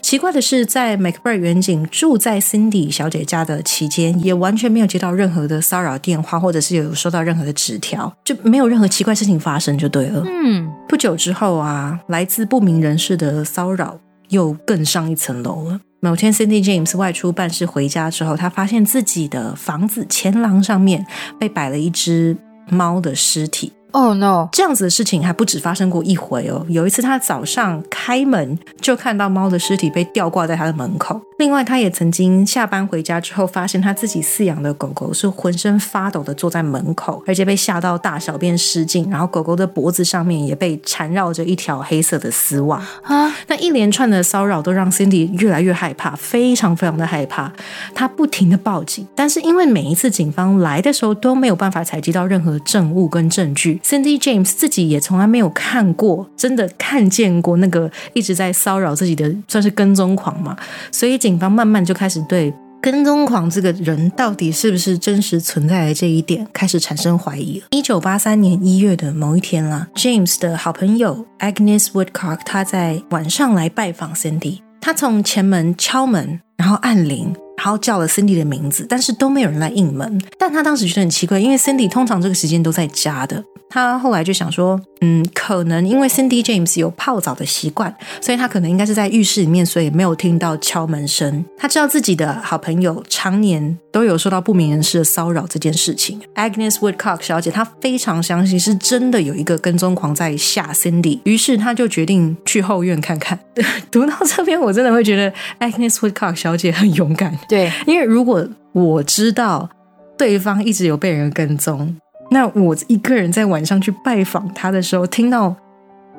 [0.00, 10.24] 奇怪的是，在 McBride 远景住在 Cindy 小姐家的期间，也完全没有接到任何的骚扰电话，或者是有收到任何的纸条，就没有任何奇怪事情发生，就对了。
[10.26, 15.78] 嗯，不久之后啊，来自不明人士的骚扰又更上一层楼了。
[16.00, 21.06] 某天，Cindy James 外出办事回家之后，他发现自己的房子前廊上面
[21.38, 22.36] 被摆了一只
[22.70, 23.72] 猫的尸体。
[23.98, 24.48] Oh no！
[24.52, 26.64] 这样子的事情还不止发生过一回哦。
[26.68, 31.20] 有一次，他早上开门就看到猫的尸体被吊挂在他的门口。
[31.38, 39.10] 另外，他也曾经下班回家之后，发现他自己饲养的狗狗是浑身发抖的坐在门口，而且被吓到大小便失禁。
[39.10, 43.34] 然后，狗狗的脖子上面也被缠绕着一条黑色的丝袜啊！
[43.48, 47.52] 那一连串的骚扰都让 Cindy 越来越害怕，非常非常的害怕。
[47.96, 53.80] 他不停的报警，但是因为每一次警方来的时候都没有办法采集到任何证物跟证据。
[53.88, 60.54] Cindy James 自己也从来没有看过，真的看见过那个一直在骚扰自己的，算是跟踪狂嘛。
[60.92, 67.66] 所以警方慢慢就开始对跟踪狂这个人到底是不是真实存在的这一点开始产生怀疑了。
[67.70, 77.34] 一九八三年一月的某一天啦，James 的好朋友 Agnes Woodcock 他在晚上来拜访 Cindy，他从前门敲门，然后按铃。
[77.58, 80.22] 然后叫了 Cindy 的名字，但是都没有人来应门。
[80.38, 83.42] 但他当时觉得很奇怪，因为 Cindy 通常这个时间都在家的。
[83.70, 91.44] 他后来就想说，嗯，可能因为 Cindy James 有泡澡的习惯，所以他可能应该是在浴室里面，所以没有听到敲门声。
[91.58, 96.18] 他知道自己的好朋友常年都有受到不明人士的骚扰这件事情。
[96.34, 103.38] Agnes Woodcock 小姐她非常相信是真的有一个跟踪狂在吓 Cindy，于是她就决定去后院看看。
[103.90, 105.30] 读到这边，我真的会觉得
[105.60, 107.38] Agnes Woodcock 小姐很勇敢。
[107.58, 109.68] 对，因为如果我知道
[110.16, 111.96] 对方一直有被人跟踪，
[112.30, 115.56] 那我一个人在晚上去拜访他的时候，听到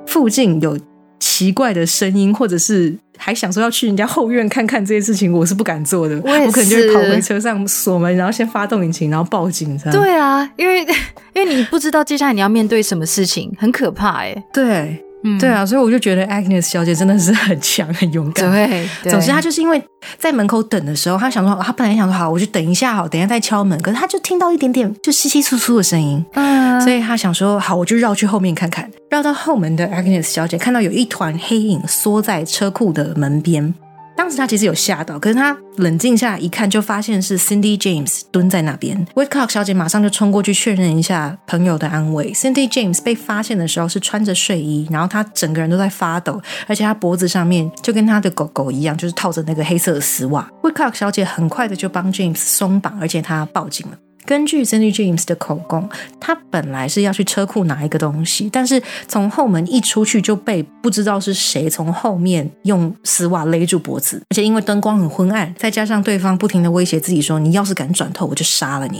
[0.05, 0.77] 附近有
[1.19, 6.15] 奇怪的声音，或者是还想说要去人家后院看看这些事情，我是不敢做的。
[6.17, 9.77] 我可能就跑回车上锁门，然后先发动引擎，然后报警。
[9.91, 10.85] 对啊，因为
[11.35, 14.43] 因为你不知道接下来你要面对什么事情，很可怕哎。
[14.53, 15.05] 对。
[15.39, 18.49] 对啊，所以我就觉得 Agnes 小姐真的是很强、很勇敢。
[18.49, 19.81] 对，总之她就是因为
[20.17, 23.77] 在门口等的时候，她想说，她本来想说好，我就等一下，好，等一下再敲门。
[23.81, 28.89] 可是她就听到一点点就稀稀疏疏的声音，嗯，所以她想说，好，我就绕去后面看看。
[29.09, 33.73] 绕到后门的 Agnes 小姐看到有一团黑影缩在车库的门边。
[34.19, 39.07] 当时他其实有吓到，可是他冷静下来一看，就发现是 Cindy James 蹲在那边。
[39.15, 42.33] Woodcock 小姐马上就冲过去确认一下朋友的安危。
[42.33, 50.45] Cindy James 被发现的时候是穿着睡衣，然后他整个人都在发抖，而且他脖子上面就跟他的狗狗一样，就是套着那个黑色的丝袜。
[50.63, 53.97] Woodcock 小姐很快的就帮 James 松绑，而且她报警了。
[54.29, 68.99] 根据 Cindy James 的口供，他本来是要去车库拿一个东西，但是从后门一出去就被不知道是谁从后面用丝袜勒住脖子，而且因为灯光很昏暗，再加上对方不停的威胁自己说：“你要是敢转头，我就杀了你。”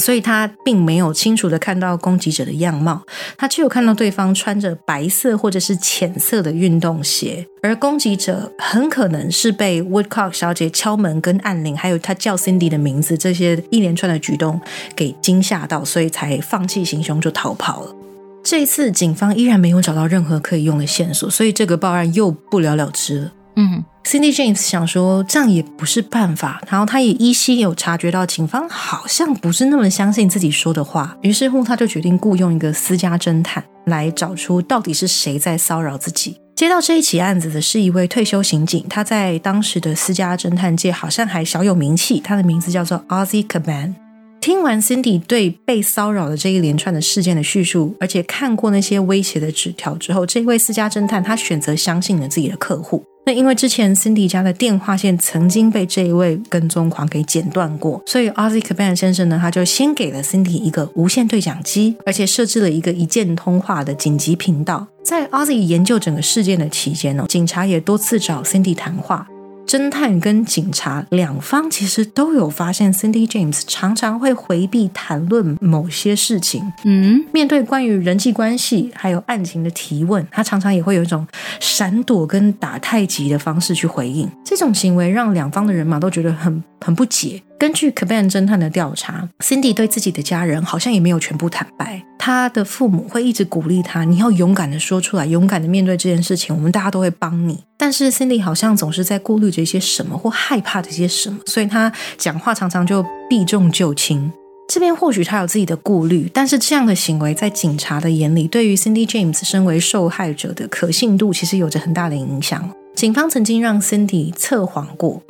[0.00, 3.02] 所以他并没有清楚的看到攻击者的样貌，
[3.36, 14.58] 他只有看到对方穿着白色或者是浅色的运动鞋，而攻击者很可能是被 Woodcock 小姐敲门跟按铃，还有他叫 Cindy 的名字这些一连串的举动。
[14.94, 17.94] 给惊吓到，所以才放弃行凶就逃跑了。
[18.42, 23.32] 这一次，警方依然没有找到任何可以用的线索，所以这个报案又不了了之了。
[23.56, 36.40] 嗯，Cindy James 想说这样也不是办法，然后他也依稀有察觉到警方好像不是那么相信自己说的话，于是乎他就决定雇佣一个私家侦探来找出到底是谁在骚扰自己。
[36.56, 43.94] 接到这一起案子的是一位退休刑警，他在当时的私家侦探界好像还小有名气，他的名字叫做 Ozzy Caban。
[44.40, 53.04] 听完 Cindy 对被骚扰的这一连串的事件的叙述，而且看过那些威胁的纸条之后，这位私家侦探他选择相信了自己的客户。
[53.26, 64.86] 那因为之前 Cindy 家的电话线曾经被这一位跟踪狂给剪断过，所以 Ozzy Caban 先生呢，他就先给了 Cindy 一个无线对讲机，而且设置了一个一键通话的紧急频道。
[65.04, 69.26] 在 Ozzy 研究整个事件的期间呢，警察也多次找 Cindy 谈话。
[69.66, 76.60] 侦探跟警察两方其实都有发现，Cindy James 常常会回避谈论某些事情。
[76.84, 81.24] 嗯，面对关于人际关系还有案情的提问，他常常也会有一种
[81.60, 84.28] 闪躲跟打太极的方式去回应。
[84.44, 87.40] 这种行为让两方的人马都觉得很很不解。
[87.60, 92.02] 根据 k a b a n 侦探的调查，Cindy 对自己的家人好像也没有全部坦白。
[92.18, 104.32] 他的父母会一直鼓励他：“你要勇敢的说出来，勇敢的面对这件事情，我们大家都会帮你。”但是 Cindy 好像总是在顾虑着一些什么，或害怕着些什么，所以他讲话常常就避重就轻。
[104.66, 112.70] 这边或许他有自己的顾虑，但是这样的行为在警察的眼里，对于 Cindy James 身为受害者的可信度，其实有着很大的影响。
[112.94, 115.22] 警方曾经让 Cindy 测谎过。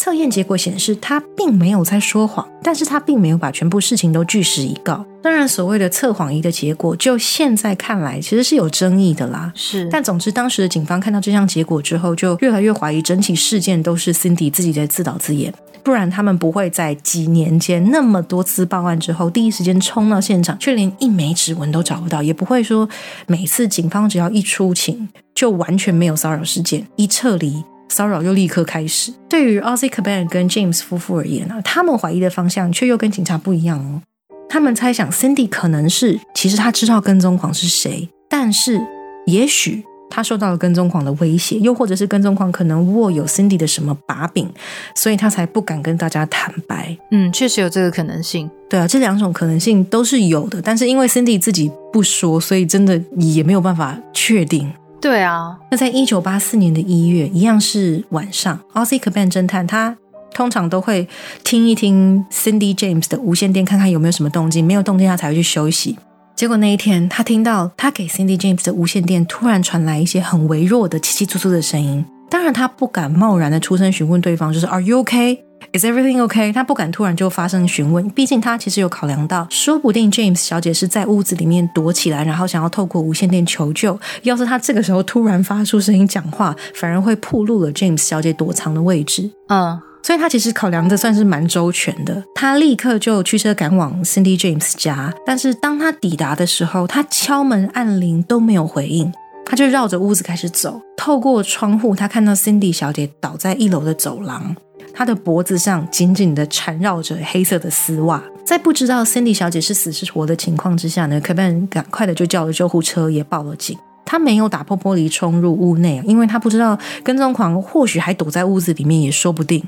[0.00, 5.04] 测验结果显示，他并没有在说谎，但是他并没有把全部事情都据实以告。
[5.22, 9.52] 当然，所谓的测谎仪的结果，就现在看来其实是有争议的啦。
[9.54, 22.88] 是，但总之，当时的警方看到这项结果之后，就越来越怀疑整起事件都是 Cindy 自己在自导自演，不然他们不会在几年间那么多次报案之后，第一时间冲到现场，却连一枚指纹都找不到，也不会说
[23.26, 27.62] 每次警方只要一出勤，就完全没有骚扰事件，一撤离。
[27.90, 29.12] 骚扰又立刻开始。
[29.28, 34.00] 对于 Ozzy Caban 跟 James 夫妇而言呢，他们怀疑的方向却又跟警察不一样哦。
[34.48, 38.80] 他们猜想 Cindy 可能是，其实他知道跟踪狂是谁，但是
[39.26, 44.50] 也许他受到了跟踪狂的威胁，又或者是跟踪狂可能握有 Cindy 的什么把柄，
[44.96, 46.96] 所以他才不敢跟大家坦白。
[47.12, 48.50] 嗯，确实有这个可能性。
[48.68, 54.72] 对啊，这两种可能性都是有的，但是因为 Cindy 自己不说，所以真的也没有办法确定。
[55.00, 59.96] 对啊，那在一九八四年的一月，一样是晚上，Ozzy Caban 侦探他
[60.34, 61.08] 通常都会
[61.42, 65.98] 听一听 Cindy James 的无线电，看看有没有什么动静，没有动静他才会去休息。
[66.36, 75.44] 结果那一天，他听到他给 Cindy James 的无线电突然传来一些很微弱的稀稀疏疏的声音，当然他不敢贸然的出声询问对方，就是 Are you OK？
[75.72, 76.52] okay？Is everything okay？
[76.52, 83.98] 他不敢突然就发生询问，毕竟他其实有考量到，说不定 James 小姐是在屋子里面躲起来，然后想要透过无线电求救。
[84.22, 89.30] 要是他这个时候突然发出声音讲话，反而会暴露了 James 小姐躲藏的位置。
[89.48, 92.22] 嗯，所以他其实考量的算是蛮周全的。
[92.34, 99.12] 他立刻就驱车赶往 Cindy James 家，但是当他抵达的时候，他敲门按铃都没有回应，
[99.44, 100.80] 他就绕着屋子开始走。
[100.96, 104.54] 透过窗户，他看到 Cindy 小姐倒在一楼的走廊。
[104.92, 113.78] 他的脖子上紧紧的缠绕着黑色的丝袜，在不知道 Cindy 小姐是死是活的情况之下呢 k e v i n 赶快的就叫了救护车，也报了警。
[114.04, 119.62] 他没有打破玻璃冲入屋内，因为他不知道跟踪狂或许还躲在屋子里面，也说不定。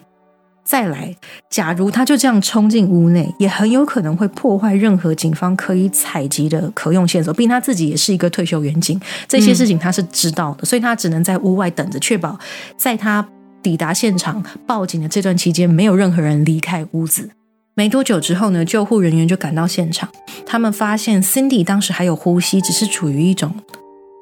[0.65, 1.15] 再来，
[1.49, 7.33] 假如他就这样冲进屋内，也很有可能会破坏任何警方可以采集的可用线索。
[7.33, 12.37] 毕竟他自己也是一个退休员警，这些事情他是知道的，所以他只能在屋外等着，确保
[12.77, 13.25] 在他。
[13.63, 17.31] 抵达现场报警的这段期间，没有任何人离开屋子。
[17.75, 20.09] 没多久之后呢，救护人员就赶到现场。
[20.45, 23.55] 他们发现 Cindy 当时还有呼吸，只是处于一种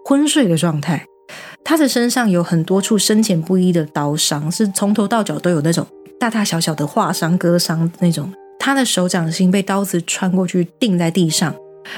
[0.05, 1.05] 昏睡的状态。
[1.65, 5.87] 她的身上有很多处深浅不一的刀伤，是从头到脚都有那种
[6.19, 8.33] 大大小小的划伤、割伤那种。
[8.59, 11.55] 她的手掌心被刀子穿过去钉在地上，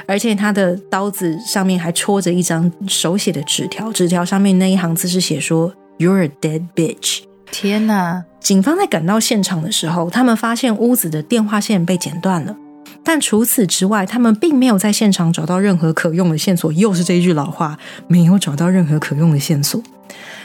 [0.06, 8.24] 而且她的刀子上面还戳着一张手写的纸条，纸条上面那一行字是写说：“You're a dead bitch。”天哪！
[8.40, 12.56] 警方在赶到现场的时候，他们发现屋子的电话线被剪断了，
[13.04, 16.72] 但除此之外，他们并没有在现场找到任何可用的线索。
[16.72, 17.78] 又是这一句老话，
[18.08, 19.80] 没有找到任何可用的线索。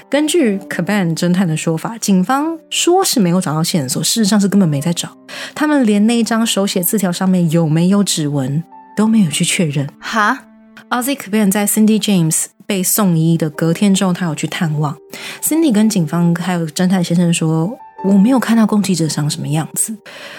[0.09, 5.09] 根据 Caban 侦探的说法，警方说是没有找到线索，事实上是根本没在找。
[5.55, 8.63] 他们连那一张手写字条上面有没有指纹
[8.95, 9.89] 都没有去确认。
[9.99, 10.43] 哈
[10.89, 14.95] ，Ozzy Caban 在 Cindy James 被送医的隔天之后，他有去探望
[15.41, 17.75] Cindy，跟警方还有侦探先生说。
[18.03, 19.91] 我没有看到攻击者长什么样子，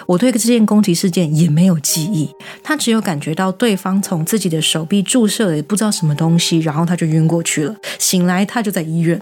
[0.06, 2.30] 我对这件攻击事件也没有记忆。
[2.62, 7.74] 他只有感觉到对方从自己的手臂注射了不知道什么东西，然后他就晕过去了。
[7.98, 9.20] 醒来他就在医院。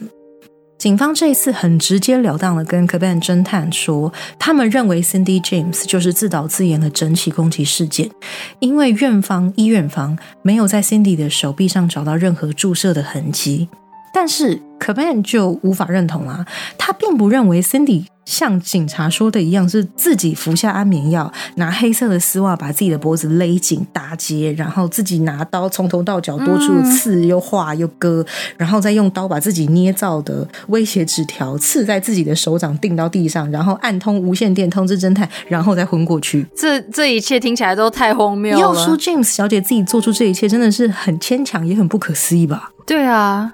[0.78, 8.10] 警方这一次很直截了当的跟 k a b a n 侦探说，他们认为 Cindy James 就是自导自演的整起攻击事件，
[8.58, 13.68] 因为院方医院方没有在 Cindy 的手臂上找到任何注射的痕迹。
[14.16, 16.46] 但是 Caban 就无法认同啊，
[16.78, 18.06] 他并不认为 Cindy。
[18.24, 28.24] 像警察说的一样，是自己服下安眠药，拿黑色的丝袜把自己的脖子勒紧打结，然后自己拿刀从头到脚多处刺，又划又割，
[28.56, 36.44] 然后再用刀把自己捏造的威胁纸条刺在自己的手掌，钉到地上，然后按通无线电通知侦探，然后再昏过去。
[36.56, 38.60] 这这一切听起来都太荒谬了。
[38.60, 42.72] 要说 James 小姐自己做出这一切，真的是很牵强，也很不可思议吧？
[42.84, 43.52] 对啊。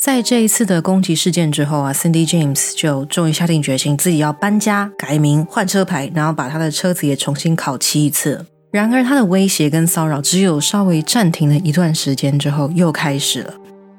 [0.00, 8.46] 在这一次的攻击事件之后啊，Cindy James 就终于下定决心，自己要搬家、改名、换车牌，然后把他的车子也重新烤漆一次。
[8.72, 13.52] 然而，他的威胁跟骚扰只有稍微暂停了一段时间之后，又开始了。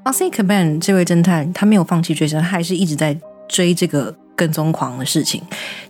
[0.06, 3.16] a s i Caban 这位侦探，他没有放弃追查，他还是一直在
[3.48, 5.40] 追这个跟踪狂的事情。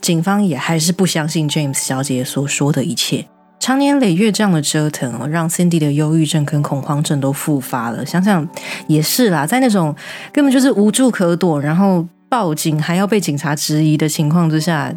[0.02, 3.26] 警方也还是不相信 James 小姐所说的一切。
[3.62, 8.04] 长年累月这样的折腾，让 Cindy 的忧郁症跟恐慌症都复发了。
[8.04, 8.46] 想想
[8.88, 9.96] 也是啦，在那种
[10.34, 14.92] 根本就是无处可躲，然后报警还要被警察质疑的情况之下，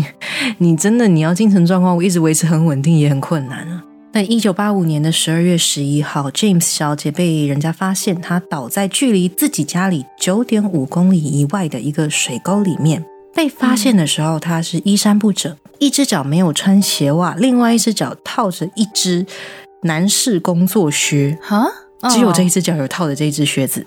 [0.58, 3.82] 你真的你要精神状况一直维持很稳定也很困难啊。
[4.12, 13.02] 那一九八五年的十二月十一号，James 小姐被人家发现，她倒在距离自己家里九点五公里以外的一个水沟里面。
[13.34, 15.56] 被发现的时候，他是衣衫不整。
[15.78, 19.26] 一只脚没有穿鞋袜，另外一只脚套着一只
[19.82, 21.66] 男士工作靴，哈，
[22.08, 23.84] 只有这一只脚有套的这一只靴子。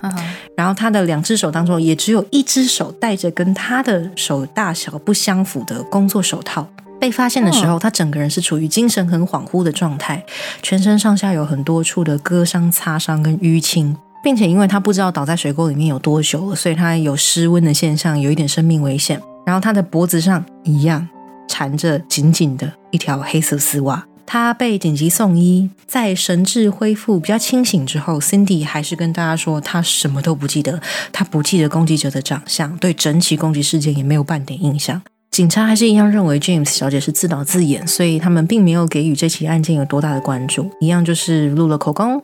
[0.58, 6.68] 然后他的两只手当中也只有一只手戴着跟他的手大小不相符的工作手套。
[7.00, 10.22] 被发现的时候，他整个人是处于精神很恍惚的状态，
[10.62, 19.22] 全身上下有很多处的割伤、擦伤跟淤青，并且因为他不知道倒在水沟里面有多久了，所以他有失温的现象，有一点生命危险。
[19.46, 21.08] 然后他的脖子上一样。
[21.48, 30.82] 缠着紧紧的一条黑色丝袜，他被紧急送医，在神志恢复比较清醒之后，Cindy 还是跟大家说，他什么都不记得，
[31.14, 35.00] 他不记得攻击者的长相，对整起攻击事件也没有半点印象。
[35.30, 42.22] 警察还是一样认为 James 小姐是自导自演，所以他们并没有给予这起案件有多大的关注，一样就是录了口供，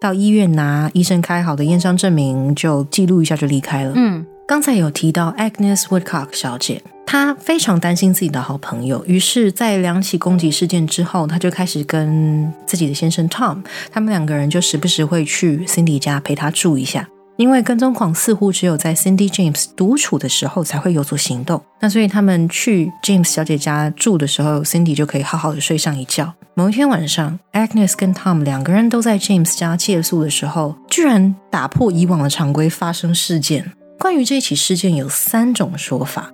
[0.00, 3.92] 到医院拿医生开好的验伤证明，就记录一下就离开了。
[3.94, 6.80] 嗯，刚才有提到 Agnes Woodcock 小姐。
[7.04, 17.08] 她非常担心自己的好朋友，于是，在两起攻击事件之后，她就开始跟自己的先生 Tom，他们两个人就时不时会去 Cindy 家陪他住一下。
[17.36, 26.32] 因为跟踪狂似乎只有在 Cindy James 独处的时候才会有所行动，那所以他们去 James 小姐家住的时候，Cindy 就可以好好的睡上一觉。
[26.54, 33.72] 某一天晚上，Agnes 跟 Tom 两个人都在 James 家借宿的时候，居然打破以往的常规，发生事件。
[33.98, 36.32] 关于这起事件，有三种说法。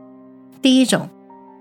[0.61, 1.09] 第一种，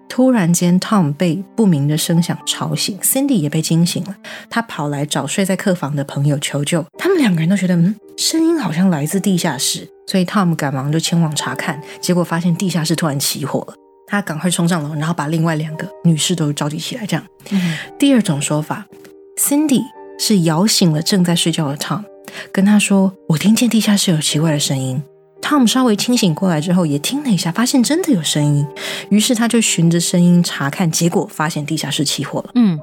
[0.10, 4.16] 突然间，Tom 被不明的声响吵醒，Cindy 也被惊醒了。
[4.50, 6.86] 他跑来找睡在客房的朋友求救。
[6.98, 11.82] 他们两个人都觉得，嗯，声音好像来自地下室，所以 Tom 赶忙就前往查看。
[12.02, 13.76] 结果发现地下室突然起火了，
[14.08, 17.06] 他赶快冲上楼，然后把另外两个女士都召集起来。
[17.06, 17.26] 这样，
[17.98, 18.86] 第二种说法
[19.38, 19.84] ，Cindy
[20.20, 22.04] 是摇醒了正在睡觉的 Tom，
[22.52, 25.02] 跟他说：“我听见地下室有奇怪的声音。”
[25.42, 28.66] Tom 稍微清醒过来之后，也听了一下，发现真的有声音，
[29.10, 32.52] 于是他就循着声音查看，结果发现地下室起火了。
[32.56, 32.80] 嗯，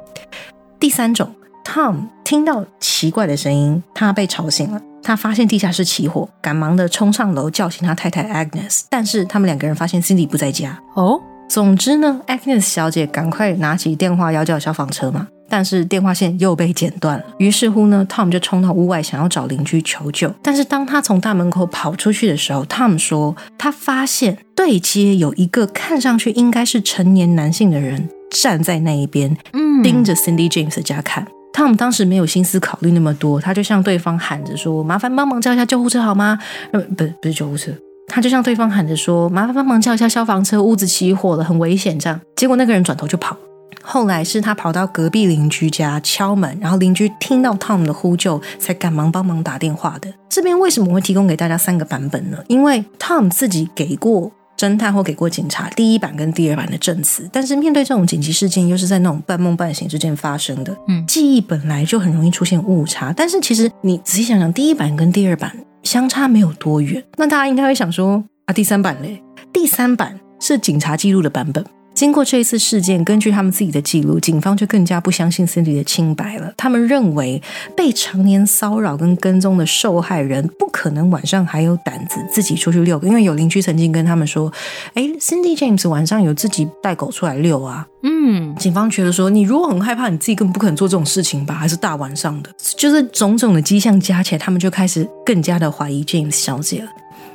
[0.79, 1.35] 第三种
[1.65, 10.79] ，Tom 听到奇怪的声音，他被吵醒了，他发现地下室起火，赶忙的冲上楼叫醒他太太 Agnes，但是他们两个人发现 Cindy 不在家。
[10.95, 15.29] 哦，总之呢，Agnes 小姐赶快拿起电话要叫消防车嘛。
[15.49, 20.33] 但是电话线又被剪断了，于是乎呢，Tom 就冲到屋外想要找邻居求救。
[20.43, 31.27] 但是当他从大门口跑出去的时候，Tom 说他发现对街有一个看上去应该是成年男性的人站在那一边，嗯，盯着 Cindy James 家看。
[31.55, 36.39] Tom 当时没有心思考虑那么多，他就向对方喊着说：“麻烦帮忙叫一下救护车好吗？”
[36.73, 37.73] 呃，不，不是救护车，
[38.07, 43.37] 他就向对方喊着说：“麻烦帮忙叫一下消防车，屋子起火了，很危险。”这样，结果那个人转头就跑。
[43.83, 50.13] 后来是他跑到隔壁邻居家敲门，然后邻居听到 Tom 的呼救，才赶忙帮忙打电话的。
[50.29, 52.39] 这边为什么会提供给大家三个版本呢？
[52.49, 54.33] 因为 Tom 自己给过。
[54.59, 63.13] 侦探或给过警察第一版跟第二版的证词，但是面对这种紧急事件，又是在那种半梦半醒之间发生的，嗯，记忆本来就很容易出现误差。
[63.17, 69.23] 但是其实你仔细想想，第一版跟第二版相差没有多远，那大家应该会想说啊，第三版嘞？
[69.53, 71.65] 第三版是警察记录的版本。
[71.99, 76.55] 经过这一次事件，根据他们自己的记录，警方就更加不相信 Cindy 的清白了。
[76.57, 77.43] 他们认为
[77.77, 84.53] 被常年骚扰跟跟踪的受害人不可能晚上还有胆子自己出去遛，因为有邻居曾经跟他们说
[84.95, 91.57] ：“哎，Cindy James 晚上有自己带狗出来遛啊。”嗯，警方觉得说，你如果很害怕，你自己根本不可能做这种事情吧？
[91.57, 96.89] 还是大晚上的，就是种种的迹象加起来，他们就开始更加的怀疑 James 小姐了。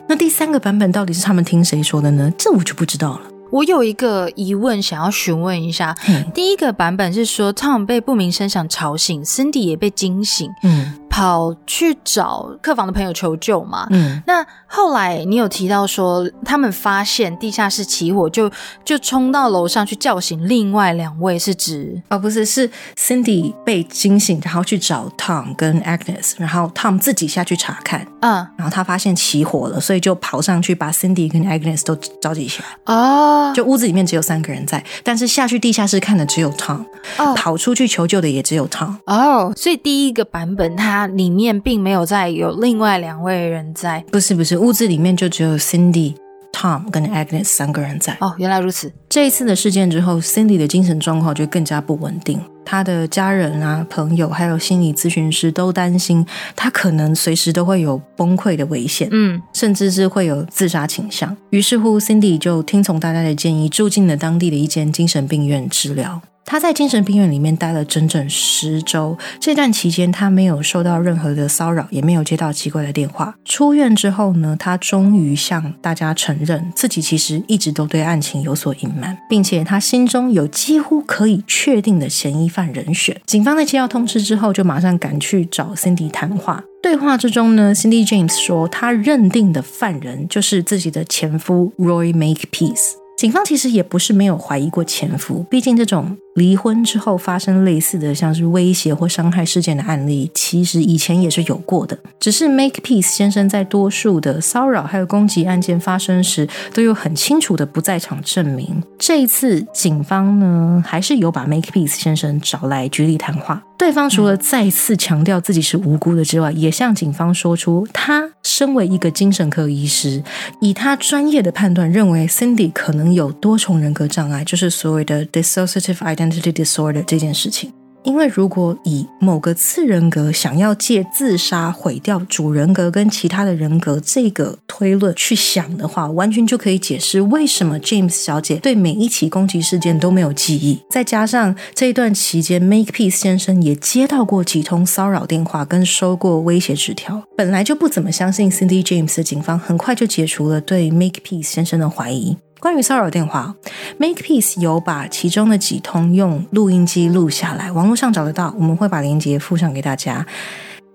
[0.07, 2.31] 那第三个版本到底是他们听谁说的呢？
[2.37, 3.32] 这我就不知道了。
[3.53, 5.95] 我有一个疑问，想要询问一下。
[6.33, 10.49] 第一个版本是说，Tom 被不明声响吵醒，Cindy 也被惊醒。
[10.63, 10.99] 嗯。
[11.13, 13.85] 跑去找客房的朋友求救嘛？
[13.91, 18.51] 嗯，那后来你有提到说，他们发现地下室起火，就
[18.83, 32.67] 就冲到楼上去叫醒另外两位，是指哦，不是，是 Cindy 被惊醒，然后去找 Tom 跟 Agnes，然后 Tom 自己下去查看，嗯，然后他发现起火了，所以就跑上去把 Cindy 跟 Agnes 都召集起来。
[32.91, 36.83] 哦，就屋子里面只有三个人在，但是下去地下室看的只有 Tom，
[37.19, 38.95] 哦，跑出去求救的也只有 Tom。
[39.05, 41.02] 哦，所以第一个版本他。
[41.07, 46.15] 里面并没有再有另外两位人在，不是不是，屋子里面就只有 Cindy、
[46.51, 48.17] Tom 跟 Agnes 三个人在。
[48.21, 48.91] 哦，原来如此。
[49.09, 56.25] 这一次的事件之后，Cindy 的精神状况就更加不稳定，他的家人啊、朋友还有心理咨询师都担心
[56.55, 61.35] 他可能随时都会有崩溃的危险，嗯，甚至是会有自杀倾向。
[61.51, 66.21] 于是乎，Cindy 就听从大家的建议，住进了当地的一间精神病院治疗。
[66.45, 73.35] 他在精神病院里面待了整整十周，这段期间他没有受到任何的骚扰，也没有接到奇怪的电话。
[73.45, 83.19] 出院之后呢，他终于向大家承认自己其实一直都对案情有所隐瞒，并且他心中有几乎可以确定的嫌疑犯人选。
[83.25, 86.63] 警方在接到通知之后，就马上赶去找 Cindy 谈话。
[86.81, 92.95] 对话之中呢，Cindy James 说，他认定的犯人就是自己的前夫 Roy Makepeace。
[93.15, 101.97] 警方其实也不是没有怀疑过前夫，毕竟这种离婚之后发生类似的像是威胁或伤害事件的案例，其实以前也是有过的。
[102.19, 108.81] 只是 Makepeace 先生在多数的骚扰还有攻击案件发生时，都有很清楚的不在场证明。
[108.97, 113.63] 这一次，警方呢还是有把 Makepeace 先生找来局里谈话。
[113.75, 120.23] 对方除了再次强调自己是无辜的之外，也向警方说出，他身为一个精神科医师，
[120.61, 127.71] 以他专业的判断，认为 Cindy 可能有多重人格障碍，就是所谓的 dissociative identity entity disorder 这件事情。
[128.03, 140.81] 因为如果以某个次人格想要借自杀毁掉主人格跟其他的人格这个推论去想的话，完全就可以解释为什么 James 小姐对每一起攻击事件都没有记忆。
[140.89, 152.35] 再加上这一段期间，Makepeace 先生也接到过几通骚扰电话跟收过威胁纸条，本来就不怎么相信 Cindy James 的警方，很快就解除了对 Makepeace 先生的怀疑。
[152.63, 153.53] 关于骚扰电话
[153.99, 160.25] ，Makepeace 有把其中的几通用录音机录下来，网络上找得到，我们会把链接附上给大家。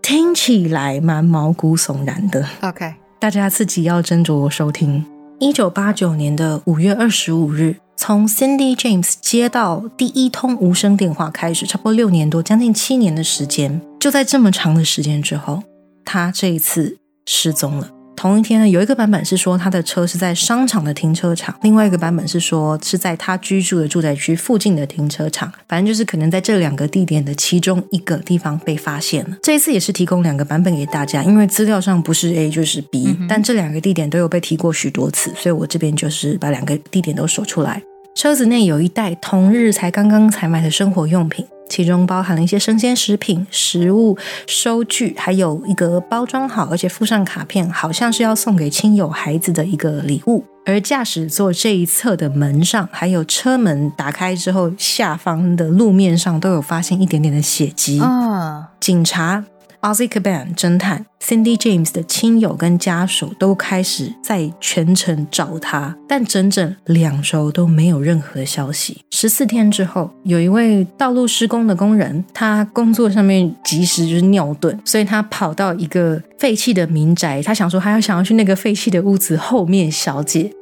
[0.01, 2.49] 听起来蛮毛骨悚然的。
[2.63, 5.05] OK，大家自己要斟酌收听。
[5.39, 15.63] 一九八九年的五月二十五日，从 Cindy James 接到第一通无声电话开始，差不多六年多，将近七年的时间，就在这么长的时间之后，
[16.03, 16.97] 他这一次
[17.27, 17.91] 失踪了。
[18.19, 25.53] 同一天呢，有一个版本是说他的车是在商场的停车场，另外一个版本是说是在他居住的住宅区附近的停车场。
[25.69, 29.37] 反正就是可能在这两个地点的其中一个地方被发现了。
[29.41, 37.81] 这一次也是提供两个版本给大家，因为资料上不是 A 就是 B，但这两个地点都有被提过许多次，所以我这边就是把两个地点都说出来。
[38.17, 41.47] 车子内有一袋同日才刚刚采买的生活用品。
[41.69, 44.17] 其中包含了一些生鲜食品、食物
[44.47, 50.45] 收据，还有一个包装好而且附上卡片，好像是要送给亲友孩子的一个礼物。
[50.65, 58.01] 而驾驶座这一侧的门上，还有车门打开之后下方的路面上，都有发现一点点的血迹。
[58.01, 59.45] 啊，警察。
[59.81, 69.05] Ozzy Caban 侦探 Cindy James 的亲友跟家属都开始在全程找他，但整整两周都没有任何消息。
[69.11, 80.53] 十四天之后，有一位道路施工的工人，他工作上面及时就是尿遁，所以他跑到一个废弃的民宅，他想说他要想要去那个废弃的屋子后面小解，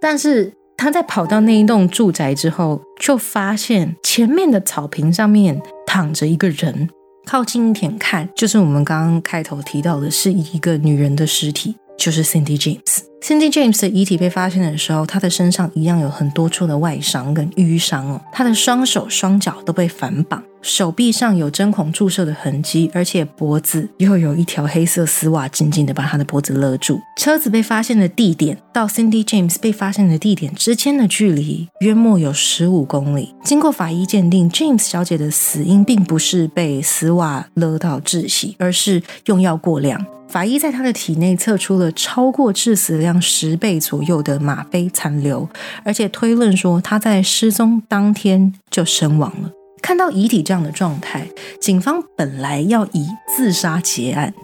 [0.00, 0.52] 但是。
[0.76, 6.90] 他在跑到那一栋住宅之后，就发现前面的草坪上面躺着一个人。
[7.24, 13.13] 靠近一点看，就是我们刚刚开头提到的，是一个女人的尸体，就是 Cindy James。
[13.22, 18.20] Cindy James 的遗体被发现的时候，她的身上一样有很多处的外伤跟淤伤哦。
[18.30, 27.00] 她的双手双脚都被反绑，手臂上有针孔注射的痕迹，而且脖子又有一条黑色丝袜紧紧的把她的脖子勒住。
[27.16, 33.34] 车子被发现的地点到 Cindy James 被发现的地点之间的距离约莫有十五公里。
[33.42, 40.04] 经过法医鉴定，James 小姐的死因并不是被丝袜勒到窒息，而是用药过量。
[40.26, 45.48] 法医在她的体内测出了超过致死量十倍左右的吗啡残留，
[45.84, 49.50] 而且推论说他在失踪当天就身亡了。
[49.80, 51.28] 看到遗体这样的状态，
[51.60, 54.34] 警方本来要以自杀结案，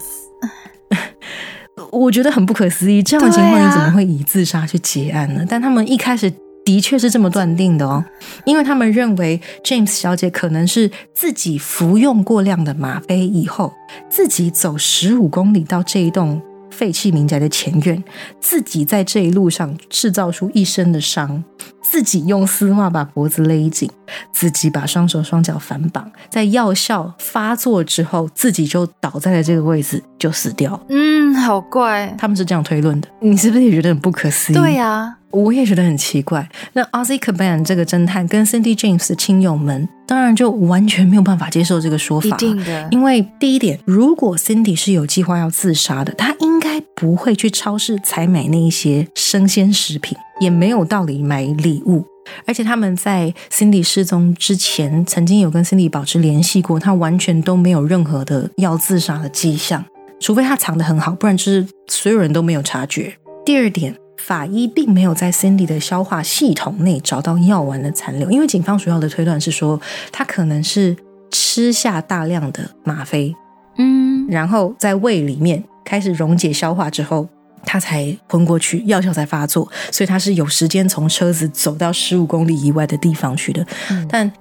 [1.91, 3.03] 我觉得很不可思议。
[3.03, 5.45] 这样的情况你怎么会以自杀去结案呢？
[5.49, 6.31] 但他们一开始。
[6.63, 8.05] 的确是这么断定的哦，
[8.45, 13.73] 因为他们认为 James 小姐可能是自己服用过量的吗啡以后，
[14.11, 16.39] 自己走十五公里到这一栋
[16.71, 18.03] 废弃民宅的前院，
[18.39, 21.43] 自己在这一路上制造出一身的伤，
[21.81, 23.89] 自己用丝袜把脖子勒紧，
[24.31, 30.79] 自己把双手双脚反绑，在药效发作之后，自己就倒在了这个位置就死掉。
[30.89, 34.55] 嗯，好怪，他们是这样推论的，你是不是也觉得很不可思议？
[34.55, 35.17] 对呀。
[35.31, 36.45] 我也觉得很奇怪。
[36.73, 42.27] 那 Ozzy Caban 这个侦探跟 Cindy James 的亲友们，当然就完全没有办法接受这个说法。
[42.27, 52.03] 一定的，因为第一点，如果 Cindy 是有计划要自杀的，他应该不会去超市采买那一些生鲜食品，也没有道理买礼物。
[52.45, 59.85] 而且他们在 Cindy 失踪之前，曾经有跟 Cindy 保持联系过，他完全都没有任何的要自杀的迹象，
[60.19, 63.13] 除非他藏得很好，不然就是所有人都没有察觉。
[63.45, 63.95] 第二点。
[64.17, 69.81] 法医并没有在 Cindy 的消化系统内找到药丸的残留，因为警方主要的推断是说，
[70.11, 70.95] 他可能是
[71.31, 73.35] 吃下大量的吗啡，
[73.79, 77.27] 嗯，然后在胃里面开始溶解消化之后，
[77.65, 83.65] 他才昏过去，药效才发作，所以他是有时间从车子走到十五公里以外的地方去的。
[84.09, 84.31] 但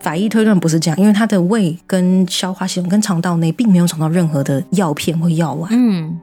[0.00, 6.20] 法医推断不是这样，因为他的胃跟消化系统跟肠道内并没有找到任何的药片或药丸，嗯，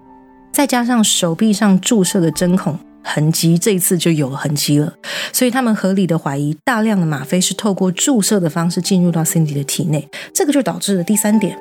[0.52, 2.78] 再加上手臂上注射的针孔。
[3.08, 4.92] 痕迹这一次就有了痕迹了，
[5.32, 11.56] 所以他们合理的怀疑大量的吗啡是透过注射的方式进入到 Cindy 的体内，这个就导致了第三点，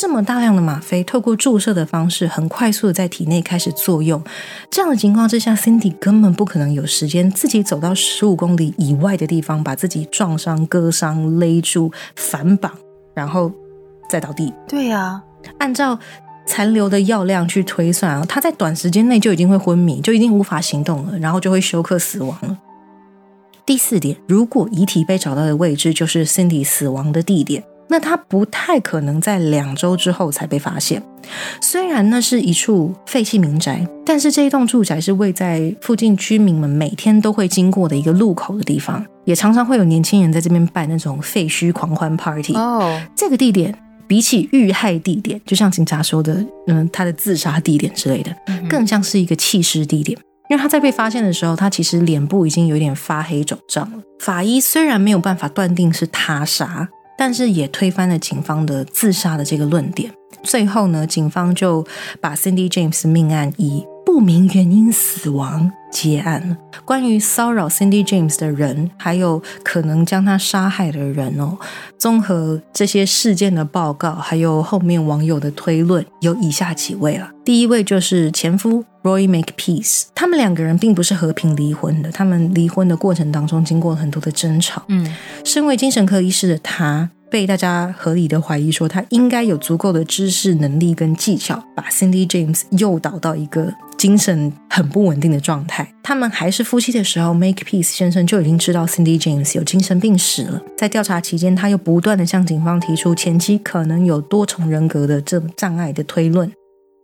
[0.00, 4.24] 这么大量的吗啡透过注射的方式很快速的在体内开始作用，
[4.70, 12.72] 这样的情况之下，Cindy 根本不可能有时间自己走到十五公里以外的地方把自己撞伤、割伤、勒住、反绑，
[13.12, 13.52] 然后
[14.08, 14.50] 再倒地。
[14.66, 15.22] 对呀，
[15.58, 15.98] 按照。
[16.46, 22.58] 残留的药量去推算啊，他在短时间内就已经会昏迷，就已经无法行动了，然后就会休克死亡了。
[23.64, 31.02] 第四点，如果遗体被找到的位置就是 Cindy 死亡的地点，那他不太可能在两周之后才被发现。
[31.60, 42.54] 虽然那是一处废弃民宅，但是这一栋住宅是位在附近居民们每天都会经过的一个路口的地方，也常常会有年轻人在这边办那种废墟狂欢 party。
[42.54, 43.74] 哦，这个地点。
[44.08, 48.34] 比起遇害地点，就像警察说的，嗯，他的自杀地点之类的，
[48.68, 50.18] 更像是一个弃尸地点。
[50.48, 53.98] 因为他在被发现的时候，他其实脸部已经有点发黑肿胀了。
[54.18, 56.88] 法医虽然没有办法断定是他杀，
[57.20, 60.10] 但是也推翻了警方的自杀的这个论点。
[60.42, 61.86] 最后呢，警方就
[62.18, 65.70] 把 Cindy James 命案以不明原因死亡。
[65.92, 66.56] 结案了。
[66.84, 71.58] 关于骚扰 Cindy James 的人，还有可能将他杀害的人哦，
[71.98, 77.32] 综合这些事件的报告，还有后面网友的推论，有以下几位了。
[77.44, 84.82] 第一位就是前夫 Roy Makepeace，他们两个人并不是和平离婚的，他们离婚的过程当中经过了很多的争吵。
[84.88, 87.10] 嗯，身为精神科医师的他。
[87.30, 95.94] 被大家合理的怀疑说，他应该有足够的知识、能力跟技巧，把 Cindy James 诱导到一个精神很不稳定的状态。
[96.02, 100.60] 他们还是夫妻的时候，Make Peace 先生就已经知道 Cindy James 有精神病史了。
[100.76, 106.50] 在调查期间，他又不断的向警方提出前妻可能有多重人格的这障碍的推论。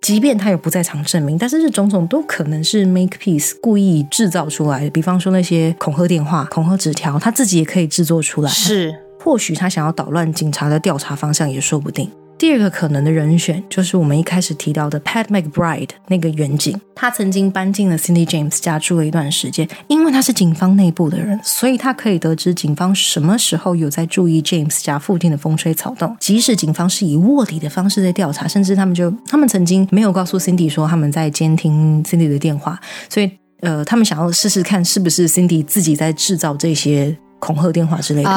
[0.01, 4.91] 即便他有不在场证明，但是这种种都可能是 Make Peace 故意制造出来的。
[4.91, 8.51] 比方说那些恐吓电话、恐吓纸条，他自己也可以制作出来。
[8.51, 8.95] 是。
[9.19, 12.09] 或许他想要捣乱警察的调查方向也说不定。
[12.39, 26.15] 第二个可能的人选就是我们一开始提到的 Pat McBride 那个远景，他曾经搬进了 Cindy James 家住了一段时间，因为他是警方内部的人，所以他可以得知警方什么时候有在注意 James 家附近的风吹草动。
[26.21, 32.79] 即使警方是以卧底的方式在调查，甚至他们就 他们曾经没有告诉 Cindy 说他们在监听 Cindy 的电话，
[33.09, 33.31] 所以。
[33.61, 38.31] 呃，他们想要试试看是不是 Cindy 自己在制造这些恐吓电话之类的。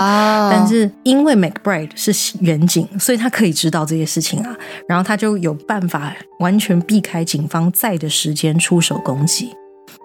[0.52, 4.56] 但是因为 McBride 是远警，所以他可以知道这些事情啊，
[4.88, 9.52] 然后他就有办法完全避开警方在的时间出手攻击。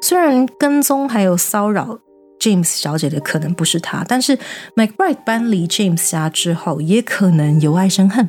[0.00, 1.98] 虽然跟踪还有骚扰
[2.38, 4.38] James 小姐的可能不是他，但是
[4.76, 8.28] McBride 搬离 James 家之后，也可能由爱生恨，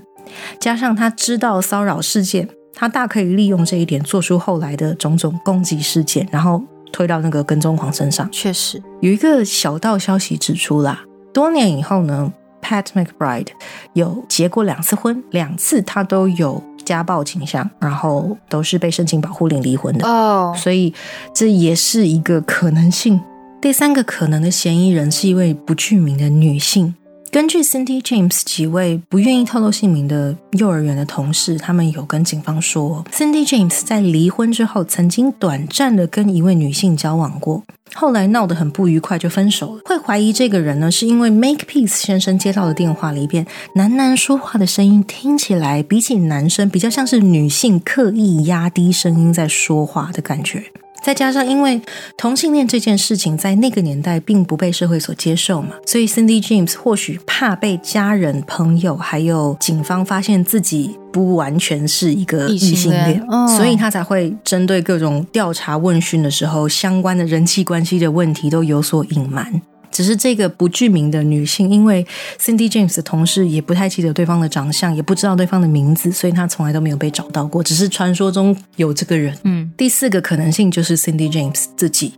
[0.59, 2.47] 加上他知道骚扰事件。
[2.78, 6.61] 他大可以利用这一点，做出后来的种种攻击事件，然后
[6.95, 8.25] 推到那个跟踪狂身上。
[8.31, 12.31] 确实，有一个小道消息指出啦，多年以后呢
[12.61, 13.49] ，Pat McBride
[13.91, 20.07] 有结过两次婚，两次他都有家暴倾向，然后都是被申请保护令离婚的。
[20.07, 20.93] 哦，所以
[21.33, 23.19] 这也是一个可能性。
[23.61, 26.95] 第三个可能的嫌疑人是一位不具名的女性。
[27.36, 37.61] 根据 Cindy James 几位不愿意透露姓名的幼儿园的同事，他们有跟警方说，Cindy James 在离婚之后曾经短暂的跟一位女性交往过，
[37.93, 39.81] 后来闹得很不愉快就分手了。
[39.83, 50.63] 会怀疑这个人呢，是因为 Make Peace 先生接到的电话里边男男说话的声音听起来比起男生比较像是女性刻意压低声音在说话的感觉。
[51.06, 51.80] 再加上，因为
[52.18, 63.24] 同性恋这件事情在那个年代并不被社会所接受嘛，所以 Cindy James 或许怕被家人、朋友还有警方发现自己不完全是一个异性恋，
[63.56, 69.62] 所以他才会针对各种调查问讯的时候，相关的人际关系的问题都有所隐瞒。
[69.95, 72.05] 只是这个不具名的女性，因为
[72.37, 77.63] Cindy James 的同事也不太记得对方的长相，也不知道对方的名字，所以她从来都没有被找到过。
[77.63, 79.37] 只是传说中有这个人。
[79.45, 82.15] 嗯，第四个可能性就是 Cindy James 自己。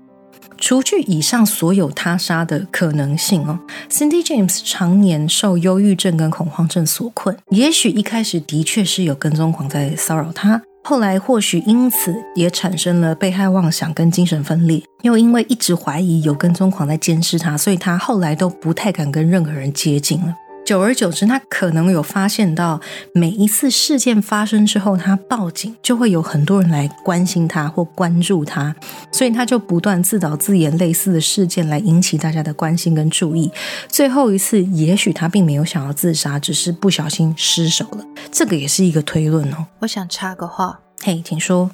[0.57, 3.59] 除去以上所有他杀的可能性哦
[3.91, 10.59] ，Cindy James 常年受忧郁症跟恐慌症所困，也许一开始的确是有跟踪狂在骚扰他。
[10.89, 20.33] 后来或许因此也产生了被害妄想跟精神分裂，又因为一直怀疑有跟踪狂在监视他，所以他后来都不太敢跟任何人接近了。
[20.67, 22.81] 久而久之，他可能有发现到，
[23.13, 28.75] 每一次事件发生之后，他报警就会有很多人来关心他或关注他，
[29.13, 33.49] 所以他就不断自导自演类似的事件来引起大家的关心跟注意。
[33.87, 38.03] 最后一次，也许他并没有想要自杀，只是不小心失手了。
[38.29, 39.65] 这个也是一个推论哦。
[39.79, 41.71] 我想插个话，嘿，请说。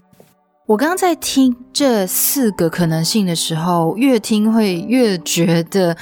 [0.67, 5.97] 我刚刚在听这四个可能性的时候，越听会越觉得。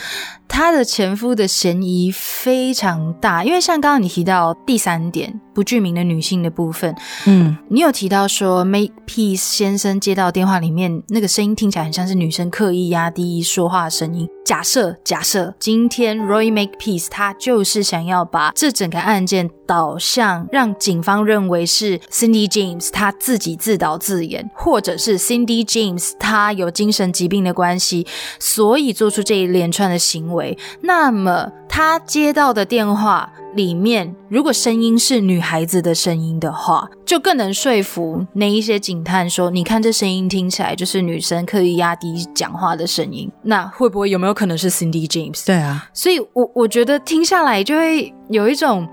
[0.53, 6.93] 他的前夫的嫌疑非常大，因为像刚刚你提到第三点不具名的女性的部分，
[7.25, 14.27] 嗯，你有提到说 Make Peace 先生接到电话里面那个声音听起来很像是女生刻意压低说话的声音。
[14.43, 28.05] 假设假设今天 Roy Make Peace 他就是想要把这整个案件导向让警方认为是 Cindy James 他自己自导自演，或者是 Cindy James 他有精神疾病的关系，
[28.39, 30.57] 所以做出这一连串的行为。
[30.81, 45.45] 那么他接到的电话里面，如果声音是女孩子的声音的话，就更能说服那一些警探说：“你看这声音听起来就是女生刻意压低讲话的声音。”那会不会有没有可能是 Cindy James？
[45.45, 48.87] 对啊，所以我我觉得听下来就会有一种，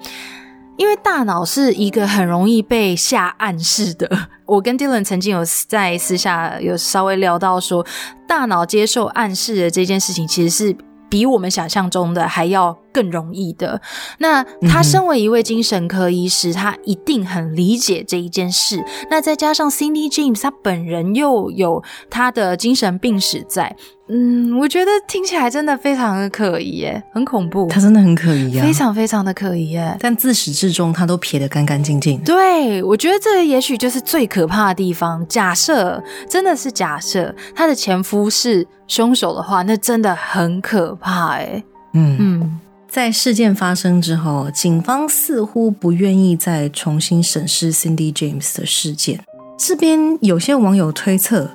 [0.79, 4.11] 因为大脑是一个很容易被下暗示的。
[4.47, 7.85] 我跟蒂伦曾经有在私下有稍微聊到说，
[8.27, 10.75] 大脑接受暗示的这件事情其实是。
[11.11, 13.81] 比我们想象中的还要更容易的。
[14.19, 18.83] 那他身为一位精神科医师，他一定很理解这一件事。
[19.09, 21.81] 那再加上 Cindy James，他本人又有
[22.11, 23.77] 他的精神病史在。
[24.11, 27.69] 嗯，我觉得听起来真的非常的可疑耶，很恐怖。
[27.69, 29.95] 他真的很可疑啊，非常非常的可疑耶。
[30.01, 32.19] 但自始至终，他都撇得干干净净。
[32.25, 35.25] 对，我觉得这也许就是最可怕的地方。
[35.29, 41.63] 假设真的是假设，他的前夫是凶手的话，那真的很可怕哎。
[41.93, 49.21] 嗯嗯，在事件发生之后，警方似乎不愿意再重新审视 Cindy James 的事件。
[49.59, 51.51] 这边有些网友推测。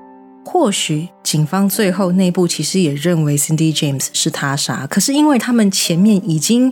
[0.45, 6.71] 或许警方最后内部其实也认为 Cindy James 是他杀，可是因为他们前面已经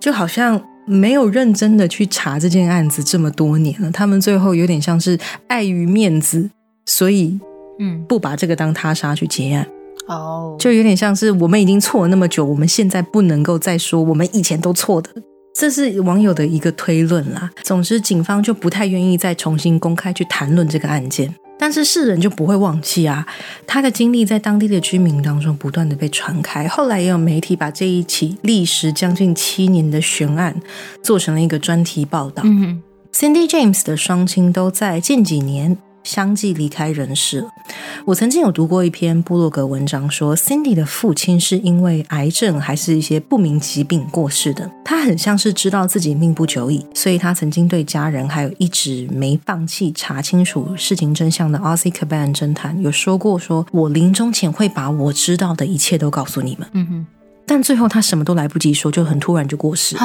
[0.00, 5.18] 就好像没有认真的去查这件案子这么多年了，他们最后有点像是
[5.48, 6.48] 碍于面子，
[6.86, 7.38] 所以
[7.78, 9.68] 嗯不把这个当他杀去结案
[10.06, 15.10] 哦，就有点像是我们已经错了那么久，我们现在不能够再说我们以前都错的，
[15.54, 17.50] 这是网友的一个推论啦。
[17.62, 21.34] 总之，警方就不太愿意再重新公开去谈论这个案件。
[21.56, 23.24] 但是世人就不会忘记啊，
[23.64, 26.66] 他的经历在当地的居民当中不断的被传开。
[26.66, 30.54] 后来也有媒体把这一起历时将近七年的悬案
[31.00, 32.42] 做成了一个专题报道。
[33.12, 37.48] Cindy James 的双亲都在近几年相继离开人世了。
[38.04, 44.70] 我曾经有读过一篇布洛格文章，说 Cindy 的父亲是因为癌症还是一些不明疾病过世的。
[44.84, 56.68] 他很像是知道自己命不久矣，所以他曾经对家人还有一直没放弃查清楚事情真相的 Ozzy Caban 侦探有说过：说我临终前会把我知道的一切都告诉你们。
[56.74, 57.06] 嗯哼，
[57.46, 59.96] 但最后他什么都来不及说，就很突然就过世。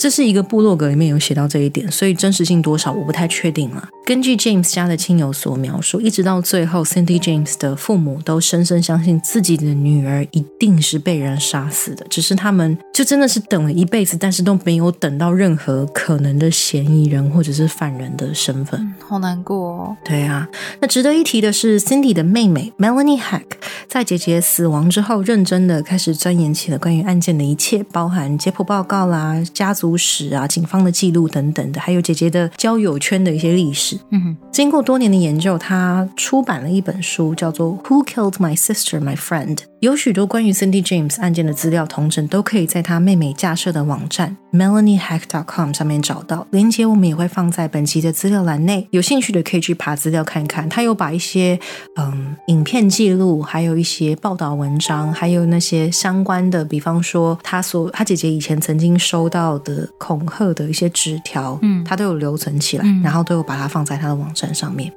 [0.00, 3.86] 这是一个部落格里面有写到这一点，所以真实性多少我不太确定了。
[4.06, 19.58] 根据 James 家的亲友所描述，一直到最后，Cindy James 的父母都深深相信自己的女儿一定是被人杀死的，只是他们就真的是等了一辈子，但是都没有等到任何可能的嫌疑人或者是犯人的身份，好难过。
[19.58, 19.96] 哦。
[20.02, 20.48] 对啊，
[20.80, 23.42] 那值得一提的是，Cindy 的妹妹 Melanie Hack
[23.86, 29.89] 在姐姐死亡之后，认真的开始钻研起了关于案件的一切，包含解剖报告啦、家族。
[29.96, 33.98] 史啊，警方的记录等等的，还有姐姐的交友圈的一些历史。
[34.10, 39.56] 嗯哼，经过多年的研究，他出版了一本书，叫做《Who Killed My Sister, My Friend》。
[39.80, 46.46] 有许多关于 Cindy James 案件的资料同整，都可以在他妹妹架设的网站 MelanieHack.com 上面找到。
[46.50, 50.68] 链接我们也会放在本集的资料栏内，有兴趣的可以去爬资料看看。
[50.68, 51.58] 他有把一些
[51.96, 64.92] 嗯影片记录，还有一些报道文章，还有那些相关的，比方说他所他姐姐以前曾经收到的恐吓的一些纸条，嗯，他都有留存起来，然后都有把它放在他的网站上面。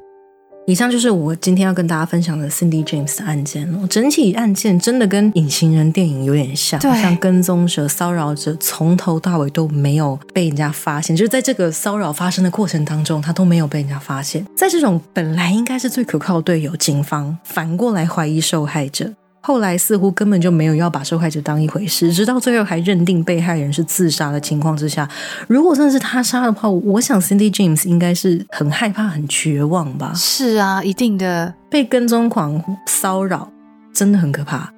[0.65, 3.85] 以上就是我今天要跟大家分享的 Cindy James 的案件了。
[3.89, 11.13] 整体案件真的跟隐形人电影有点像，像跟踪者、骚扰者，从头到尾都没有被人家发现。
[11.13, 14.45] 就是在这个骚扰发生的过程当中，他都没有被人家发现。
[14.55, 19.11] 在这种本来应该是最可靠的队友，警方反过来怀疑受害者。
[19.45, 25.05] 后来似乎根本就没有要把受害者当一回事，直到最后还认定被害人是自杀的情况之下，
[25.49, 30.13] 如果真的是他杀的话，我想 Cindy James 应该是很害怕、很绝望吧？
[30.15, 31.53] 是啊，一定的。
[31.69, 33.51] 被跟踪狂骚扰
[33.93, 34.71] 真的很可怕。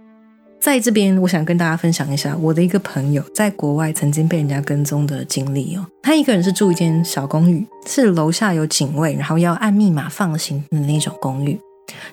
[0.60, 5.86] 在这边，我想跟大家分享一下我的一个朋友在国外曾经被人家跟踪的经历哦。
[6.02, 11.60] 他一个人是住一间小公寓，是楼下有警卫，然后要按密码放行的那种公寓。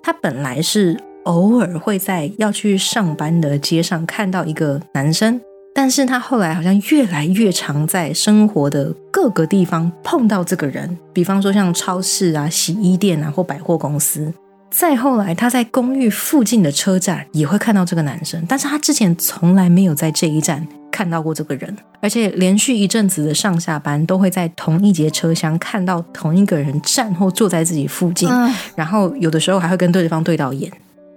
[0.02, 1.00] 他本来是。
[1.24, 5.40] 偶尔会在要去上班的街上看到一个男生，
[5.74, 14.32] 但是他后来好像越来越常在生活的各个地方碰到这个人，比方说像超市啊、洗衣店啊或百货公司。
[14.70, 28.26] 再后来，他在公寓附近的车站也会看到这个男生，但是他之前从来没有在这一站看到过这个人，而且连续一阵子的上下班都会在同一节车厢看到同一个人站或坐在自己附近，
[28.74, 30.72] 然后有的时候还会跟对方对到眼。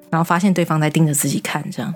[0.10, 1.94] 然后发现对方在盯着自己看，这样。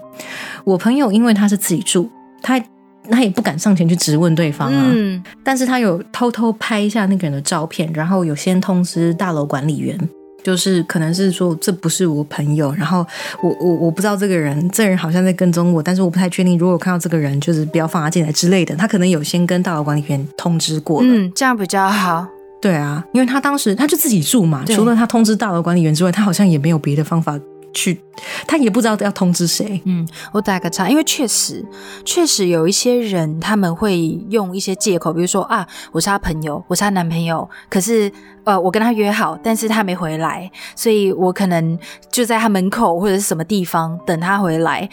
[0.64, 2.10] 我朋友因为他是自己住，
[2.42, 2.62] 他
[3.10, 4.86] 他也不敢上前去质问对方啊。
[4.88, 5.24] 嗯。
[5.44, 9.98] 但是他有偷偷拍一下那个人的照片，然后有先通知大楼管理员，
[10.44, 13.06] 就是可能是说这不是我朋友，然后
[13.42, 16.58] 我我我不知道这个人，这人好像在跟踪我，但是我不太确定。
[16.58, 18.76] 如果看到这个人，就是不要放他进来之类的。
[18.76, 21.08] 他可能有先跟大楼管理员通知过了。
[21.10, 22.28] 嗯，这样比较好。
[22.62, 27.40] 对啊，因为他当时他就自己住嘛，除了他通知大楼管理员之外，他好像也没有别的方法。
[27.74, 28.02] 去，
[28.48, 29.82] 他也不知道要通知谁。
[29.86, 31.66] 嗯，我打个岔，因为确实，
[32.04, 34.00] 确实有一些人他们会
[34.30, 38.12] 用一些借口，比如说啊，我是他朋友，我是他男朋友，可是
[38.44, 41.78] 呃，我跟他约好，但是他没回来，所以我可能
[42.12, 44.90] 就在他门口或者是什么地方等他回来。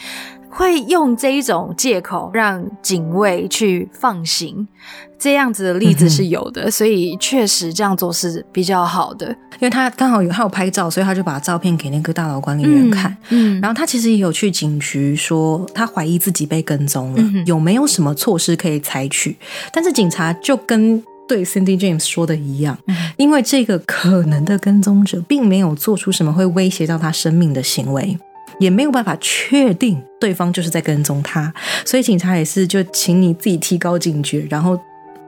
[0.49, 4.67] 会用这一种借口让警卫去放行，
[5.19, 9.29] 这样子的例子是有的，所以确实这样做是比较好的。
[9.59, 13.17] 因为他刚好有他有拍照，所以他就把照片给那个大楼管理员看。
[13.31, 19.37] 嗯，然后他其实也有去警局说他怀疑自己被跟踪了，有没有什么措施可以采取？
[19.73, 22.79] 但是警察就跟对 Cindy James 说的一样，
[23.17, 28.19] 因为这个可能的跟踪者并没有做出什么会威胁到他生命的行为。
[28.59, 31.53] 也没有办法确定对方就是在跟踪他，
[31.85, 34.79] 所以警察也是就请你自己提高警觉，然后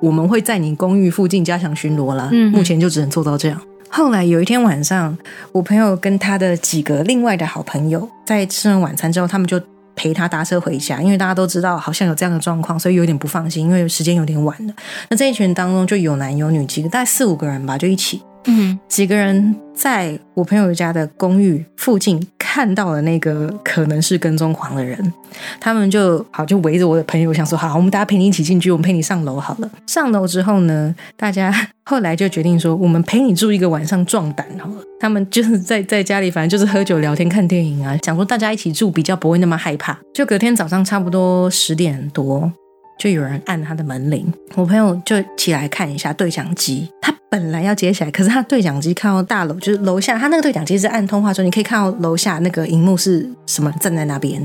[0.01, 2.29] 我们会在你公寓附近加强巡逻了。
[2.33, 3.61] 嗯，目前就只能做到这样。
[3.91, 5.17] 后来有一天晚上，
[5.53, 9.61] 我朋友跟他的几个另外的好朋友在吃完晚餐之后，他们就
[9.97, 14.75] 陪他搭车回家，因为大家都知道好像有这样的状况，所以有点不放心，因为时间有点晚了。
[15.09, 18.23] 那这一群当中就有男有女几个，大概四五个人吧，就一起。
[18.51, 25.13] 嗯，几个人在我朋友家的公寓附近看到了那个可能是跟踪狂的人，
[25.61, 29.71] 他们就好就围着我的朋友，想说好，我们大家陪你一起进去，我们陪你上楼好了。
[29.87, 34.83] 上楼之后呢，大家 后来就决定说，我们陪你住一个晚上壮胆好了。
[34.99, 39.99] 他们就是在在家里，反正就是喝酒聊天、看电影啊，想说大家一起住比较不会那么害怕。
[40.15, 42.51] 就隔天早上差不多十点多，
[42.99, 47.15] 就有人按他的门铃，我朋友就起来看一下对讲机，他。
[47.31, 54.41] 本来要接起来，可是他对讲机看到大楼，就是楼下，他那个对讲机是按通话说，你可以看到楼下那个荧幕是什么站在那边。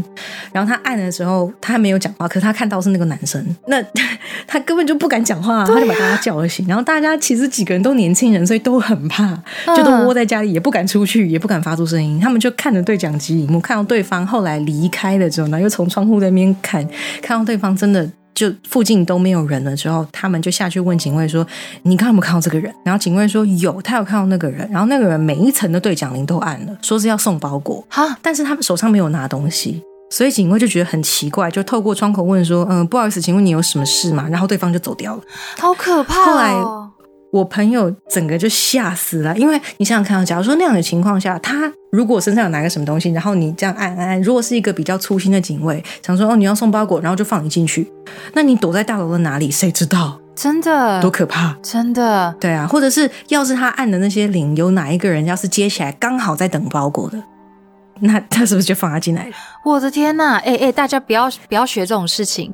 [0.51, 3.81] 然后他按的时候，他还没有讲话，可是他看到是那个男生，那
[4.45, 6.67] 他根本就不敢讲话，他就把大家叫醒。
[6.67, 9.33] 然后大家其实几个人都年轻人，所以都很怕，
[9.75, 12.19] 就都窝在家里，也不敢出去，也不敢发出声音。
[12.19, 16.85] 他们就看着对讲机荧幕，看到对方后来离开了之后，呢，又从窗户那边看，
[17.21, 18.09] 看到对方真的。
[18.33, 21.45] 就附近都没有人了之后，他们就下去问警卫说
[21.83, 27.85] ：“你刚刚有没有看到这个人？”然后警卫说：“有，他有看到那个人。”然后那个人每一层的对讲铃都按了，说是要送包裹。
[27.89, 35.21] 哈，但是他们手上没有拿东西，所以警卫就觉得很奇怪，就透过窗口问说：“嗯，不好意思，请问你有什么事吗？”然后对方就走掉了，
[35.59, 36.25] 好可怕。
[36.25, 36.53] 后来
[37.33, 41.71] 我朋友整个就吓死了，因为你想想看，假如说那样的情况下，他。
[41.91, 47.87] 如果身上有拿个什么东西，然后你这样按按按，如果是一个比较粗心的警卫，想说哦你要送包裹，然后就放你进去，
[48.33, 49.51] 那你躲在大楼的哪里？
[49.51, 50.19] 谁知道？
[50.35, 51.55] 真的多可怕！
[51.61, 57.23] 真的对啊，或者是要是他按的那些铃，有哪一个人要是接起来刚好在等包裹的，
[57.99, 59.31] 那他是不是就放他进来了？
[59.63, 60.41] 我的天呐！
[60.43, 62.51] 哎哎，大家不要不要学这种事情，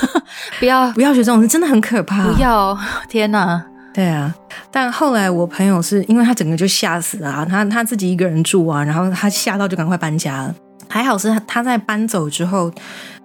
[0.60, 2.30] 不要不要学这种事，真的很可怕！
[2.30, 2.78] 不要！
[3.08, 3.64] 天呐！
[3.94, 4.34] 对啊，
[4.72, 10.54] 但后来我朋友是因为他整个就吓死了，他他自己一个人住啊，然后他吓到就赶快搬家了。
[10.88, 12.70] 还好是他他在搬走之后，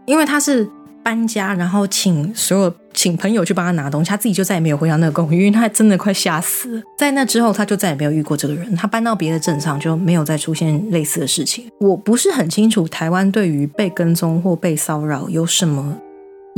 [0.06, 0.70] 因为他是
[1.04, 6.84] 搬家，然后请所有请朋友去帮他拿东西，他自己就再也没有回到那个公寓，因为他真的快吓死了。
[6.98, 8.76] 在那之后，他就再也没有遇过这个人。
[8.76, 11.66] 他搬到别的镇上就没有再出现类似的事情。
[11.80, 15.98] 我不是很清楚台湾对于被跟踪或被骚扰有什么。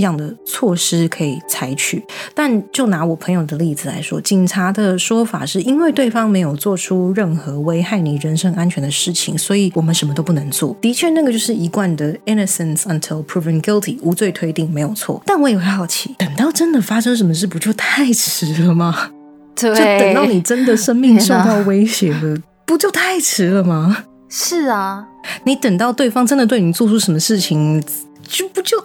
[0.02, 2.04] 样的措施可以采取，
[2.36, 10.78] 但就拿我朋友的例子来说，警察的说法是因为对方没有做出任何危害你人身安全的事情，所以我们什么都不能做。
[10.82, 15.22] 的确，那个就是一贯的 innocence until proven guilty，无罪推定没有错。
[15.26, 19.12] 但我也会好奇，等到真的发生什么事，不就太迟了吗？
[19.56, 24.06] 对，就等到你真的生命受到威胁了， 不就太迟了吗？
[24.30, 25.06] 是啊，
[25.44, 27.84] 你等到对方真的对你做出什么事情。
[28.28, 28.78] 就不就，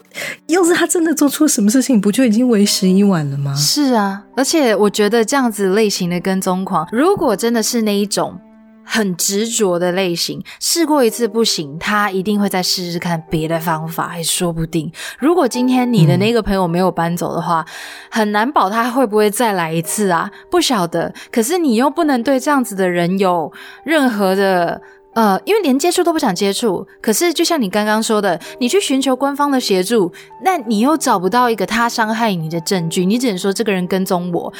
[0.46, 3.54] 要是他真的做错什么事情，不就已经为时已晚了吗？
[3.54, 8.38] 是啊，而且我觉得这样子类型的跟踪狂，如果真的是那一种
[8.84, 14.90] 很执着的类型，试过一次不行，他一定会再试试看别的方法，还说不定。
[15.18, 17.64] 如果今天你的那个朋友没有搬走的话，
[18.10, 20.30] 很难保他会不会再来一次啊？
[20.50, 21.12] 不晓得。
[21.30, 23.52] 可是你又不能对这样子的人有
[23.84, 24.80] 任何的。
[25.16, 30.12] 呃，因为连接触都不想接触，可是就像你刚刚说的，你去寻求官方的协助，
[30.44, 34.52] 那你又找不到一个他伤害你的证据，你只能说这个人跟踪我。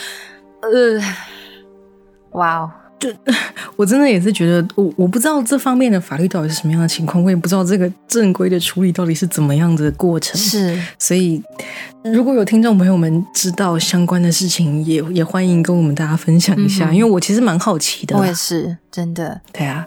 [0.63, 0.99] 呃，
[2.31, 3.11] 哇哦，就
[3.77, 10.41] 我真的也是觉得，我我不知道这方面的法律到底是什么样的情况，我也不知道这个正规的处理到底是怎么样的过程。
[10.41, 11.43] 是，所以
[12.03, 18.17] 如果有听众朋友们知道相关的事情，也也欢迎跟我们大家分享一下，因为我其实蛮好奇的。
[18.17, 19.87] 我也是，真的，对啊。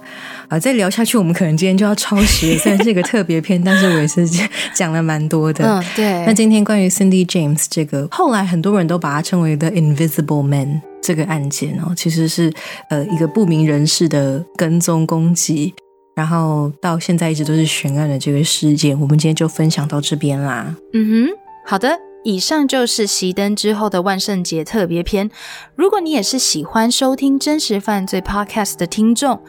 [0.49, 4.27] 啊，再聊下去，我们可能今天就要超时， 虽然是一个特别篇，但是我也是
[4.73, 5.63] 讲了蛮多的。
[5.63, 6.25] 嗯，对。
[6.25, 12.51] 那今天关于 Cindy James 这个，后来很多人都把它称为 The Invisible Man 这个案件哦，其实是
[12.89, 15.75] 呃一个不明人士的跟踪攻击，
[16.15, 20.75] 然后到现在一直都是悬案的这个事件，我们今天就分享到这边啦。
[20.93, 25.29] 嗯哼，好的，以上就是熄灯之后的万圣节特别篇。
[25.75, 29.39] 如果你也是喜欢收听真实犯罪 Podcast 的听众。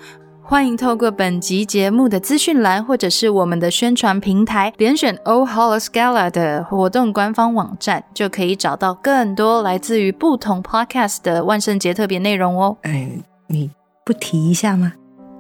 [0.51, 12.77] 欢迎透过本集节目的资讯栏，或者是我们的宣传平台，点选 O Hollow Scala 的活动官方网站，就可以找到更多来自于不同 Podcast 的万圣节特别内容哦。
[12.83, 13.09] 哎，
[13.47, 13.71] 你
[14.05, 14.93] 不提一下吗？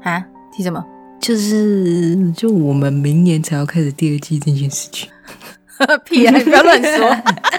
[0.04, 0.24] 啊，
[0.56, 0.84] 提什么？
[1.20, 5.10] 就是就我们明年才要开始第二季这件事情。
[6.06, 6.38] 屁啊！
[6.38, 7.08] 你不要乱说，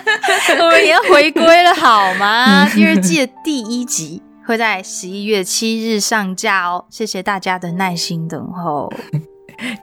[0.63, 2.65] 我们也要回归了好吗？
[2.73, 4.21] 第二季的第一集。
[4.45, 8.91] 会在十一月七日上架哦，谢谢大家的耐心等候。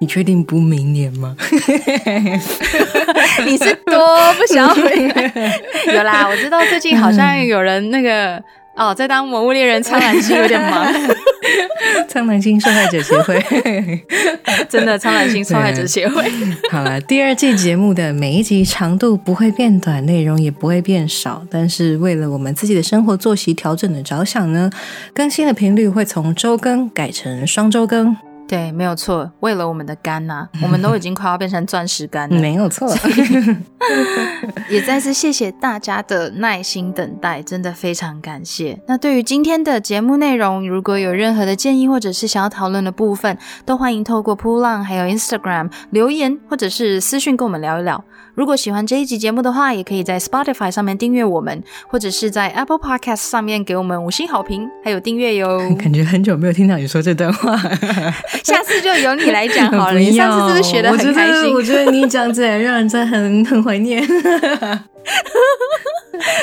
[0.01, 1.37] 你确定不明年吗？
[3.47, 4.83] 你是多不想回？
[5.95, 8.43] 有啦，我知道最近好像有人那个。
[8.79, 10.87] 哦，在当《魔物猎人》苍兰星有点忙，
[12.09, 13.45] 苍兰星受害者协会，
[14.71, 16.31] 真的苍兰星受害者协会。
[16.71, 24.71] 好了，第二季节目的每一集长度不会变短，内容也不会变少，但是为了我们自己的生活作息调整的着想呢，
[25.13, 28.17] 更新的频率会从周更改成双周更。
[28.49, 29.31] 对，没有错。
[29.41, 32.35] 为了我们的肝呐，我们都已经快要变成钻石肝了。
[32.41, 32.89] 没有错。
[34.71, 38.81] 也再次谢谢大家的耐心等待，真的非常感谢。
[38.87, 48.03] 那对于今天的节目内容，如果有任何的建议或者是想要讨论的部分，都欢迎透过扑浪还有 Instagram 留言或者是私讯跟我们聊一聊。
[48.39, 55.59] 如果喜欢这一集节目的话，也可以在 Spotify 上面订阅我们，或者是在 Apple Podcast 上面给我们五星好评，还有订阅哟。
[55.77, 57.57] 感觉很久没有听到你说这段话，
[58.45, 59.99] 下次就由你来讲好了。
[59.99, 61.53] 你上次是不是学的很开心？
[61.53, 64.07] 我觉得你讲起来让人真的很很怀念。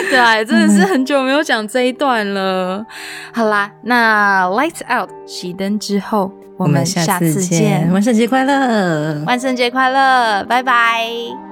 [0.09, 2.85] 对，真的是很久没有讲这一段了。
[3.31, 7.89] 好啦，那 Lights Out 熄灯之后，我们下次见。
[7.93, 9.23] 万圣节快乐！
[9.26, 10.43] 万圣节快乐！
[10.43, 11.44] 拜拜。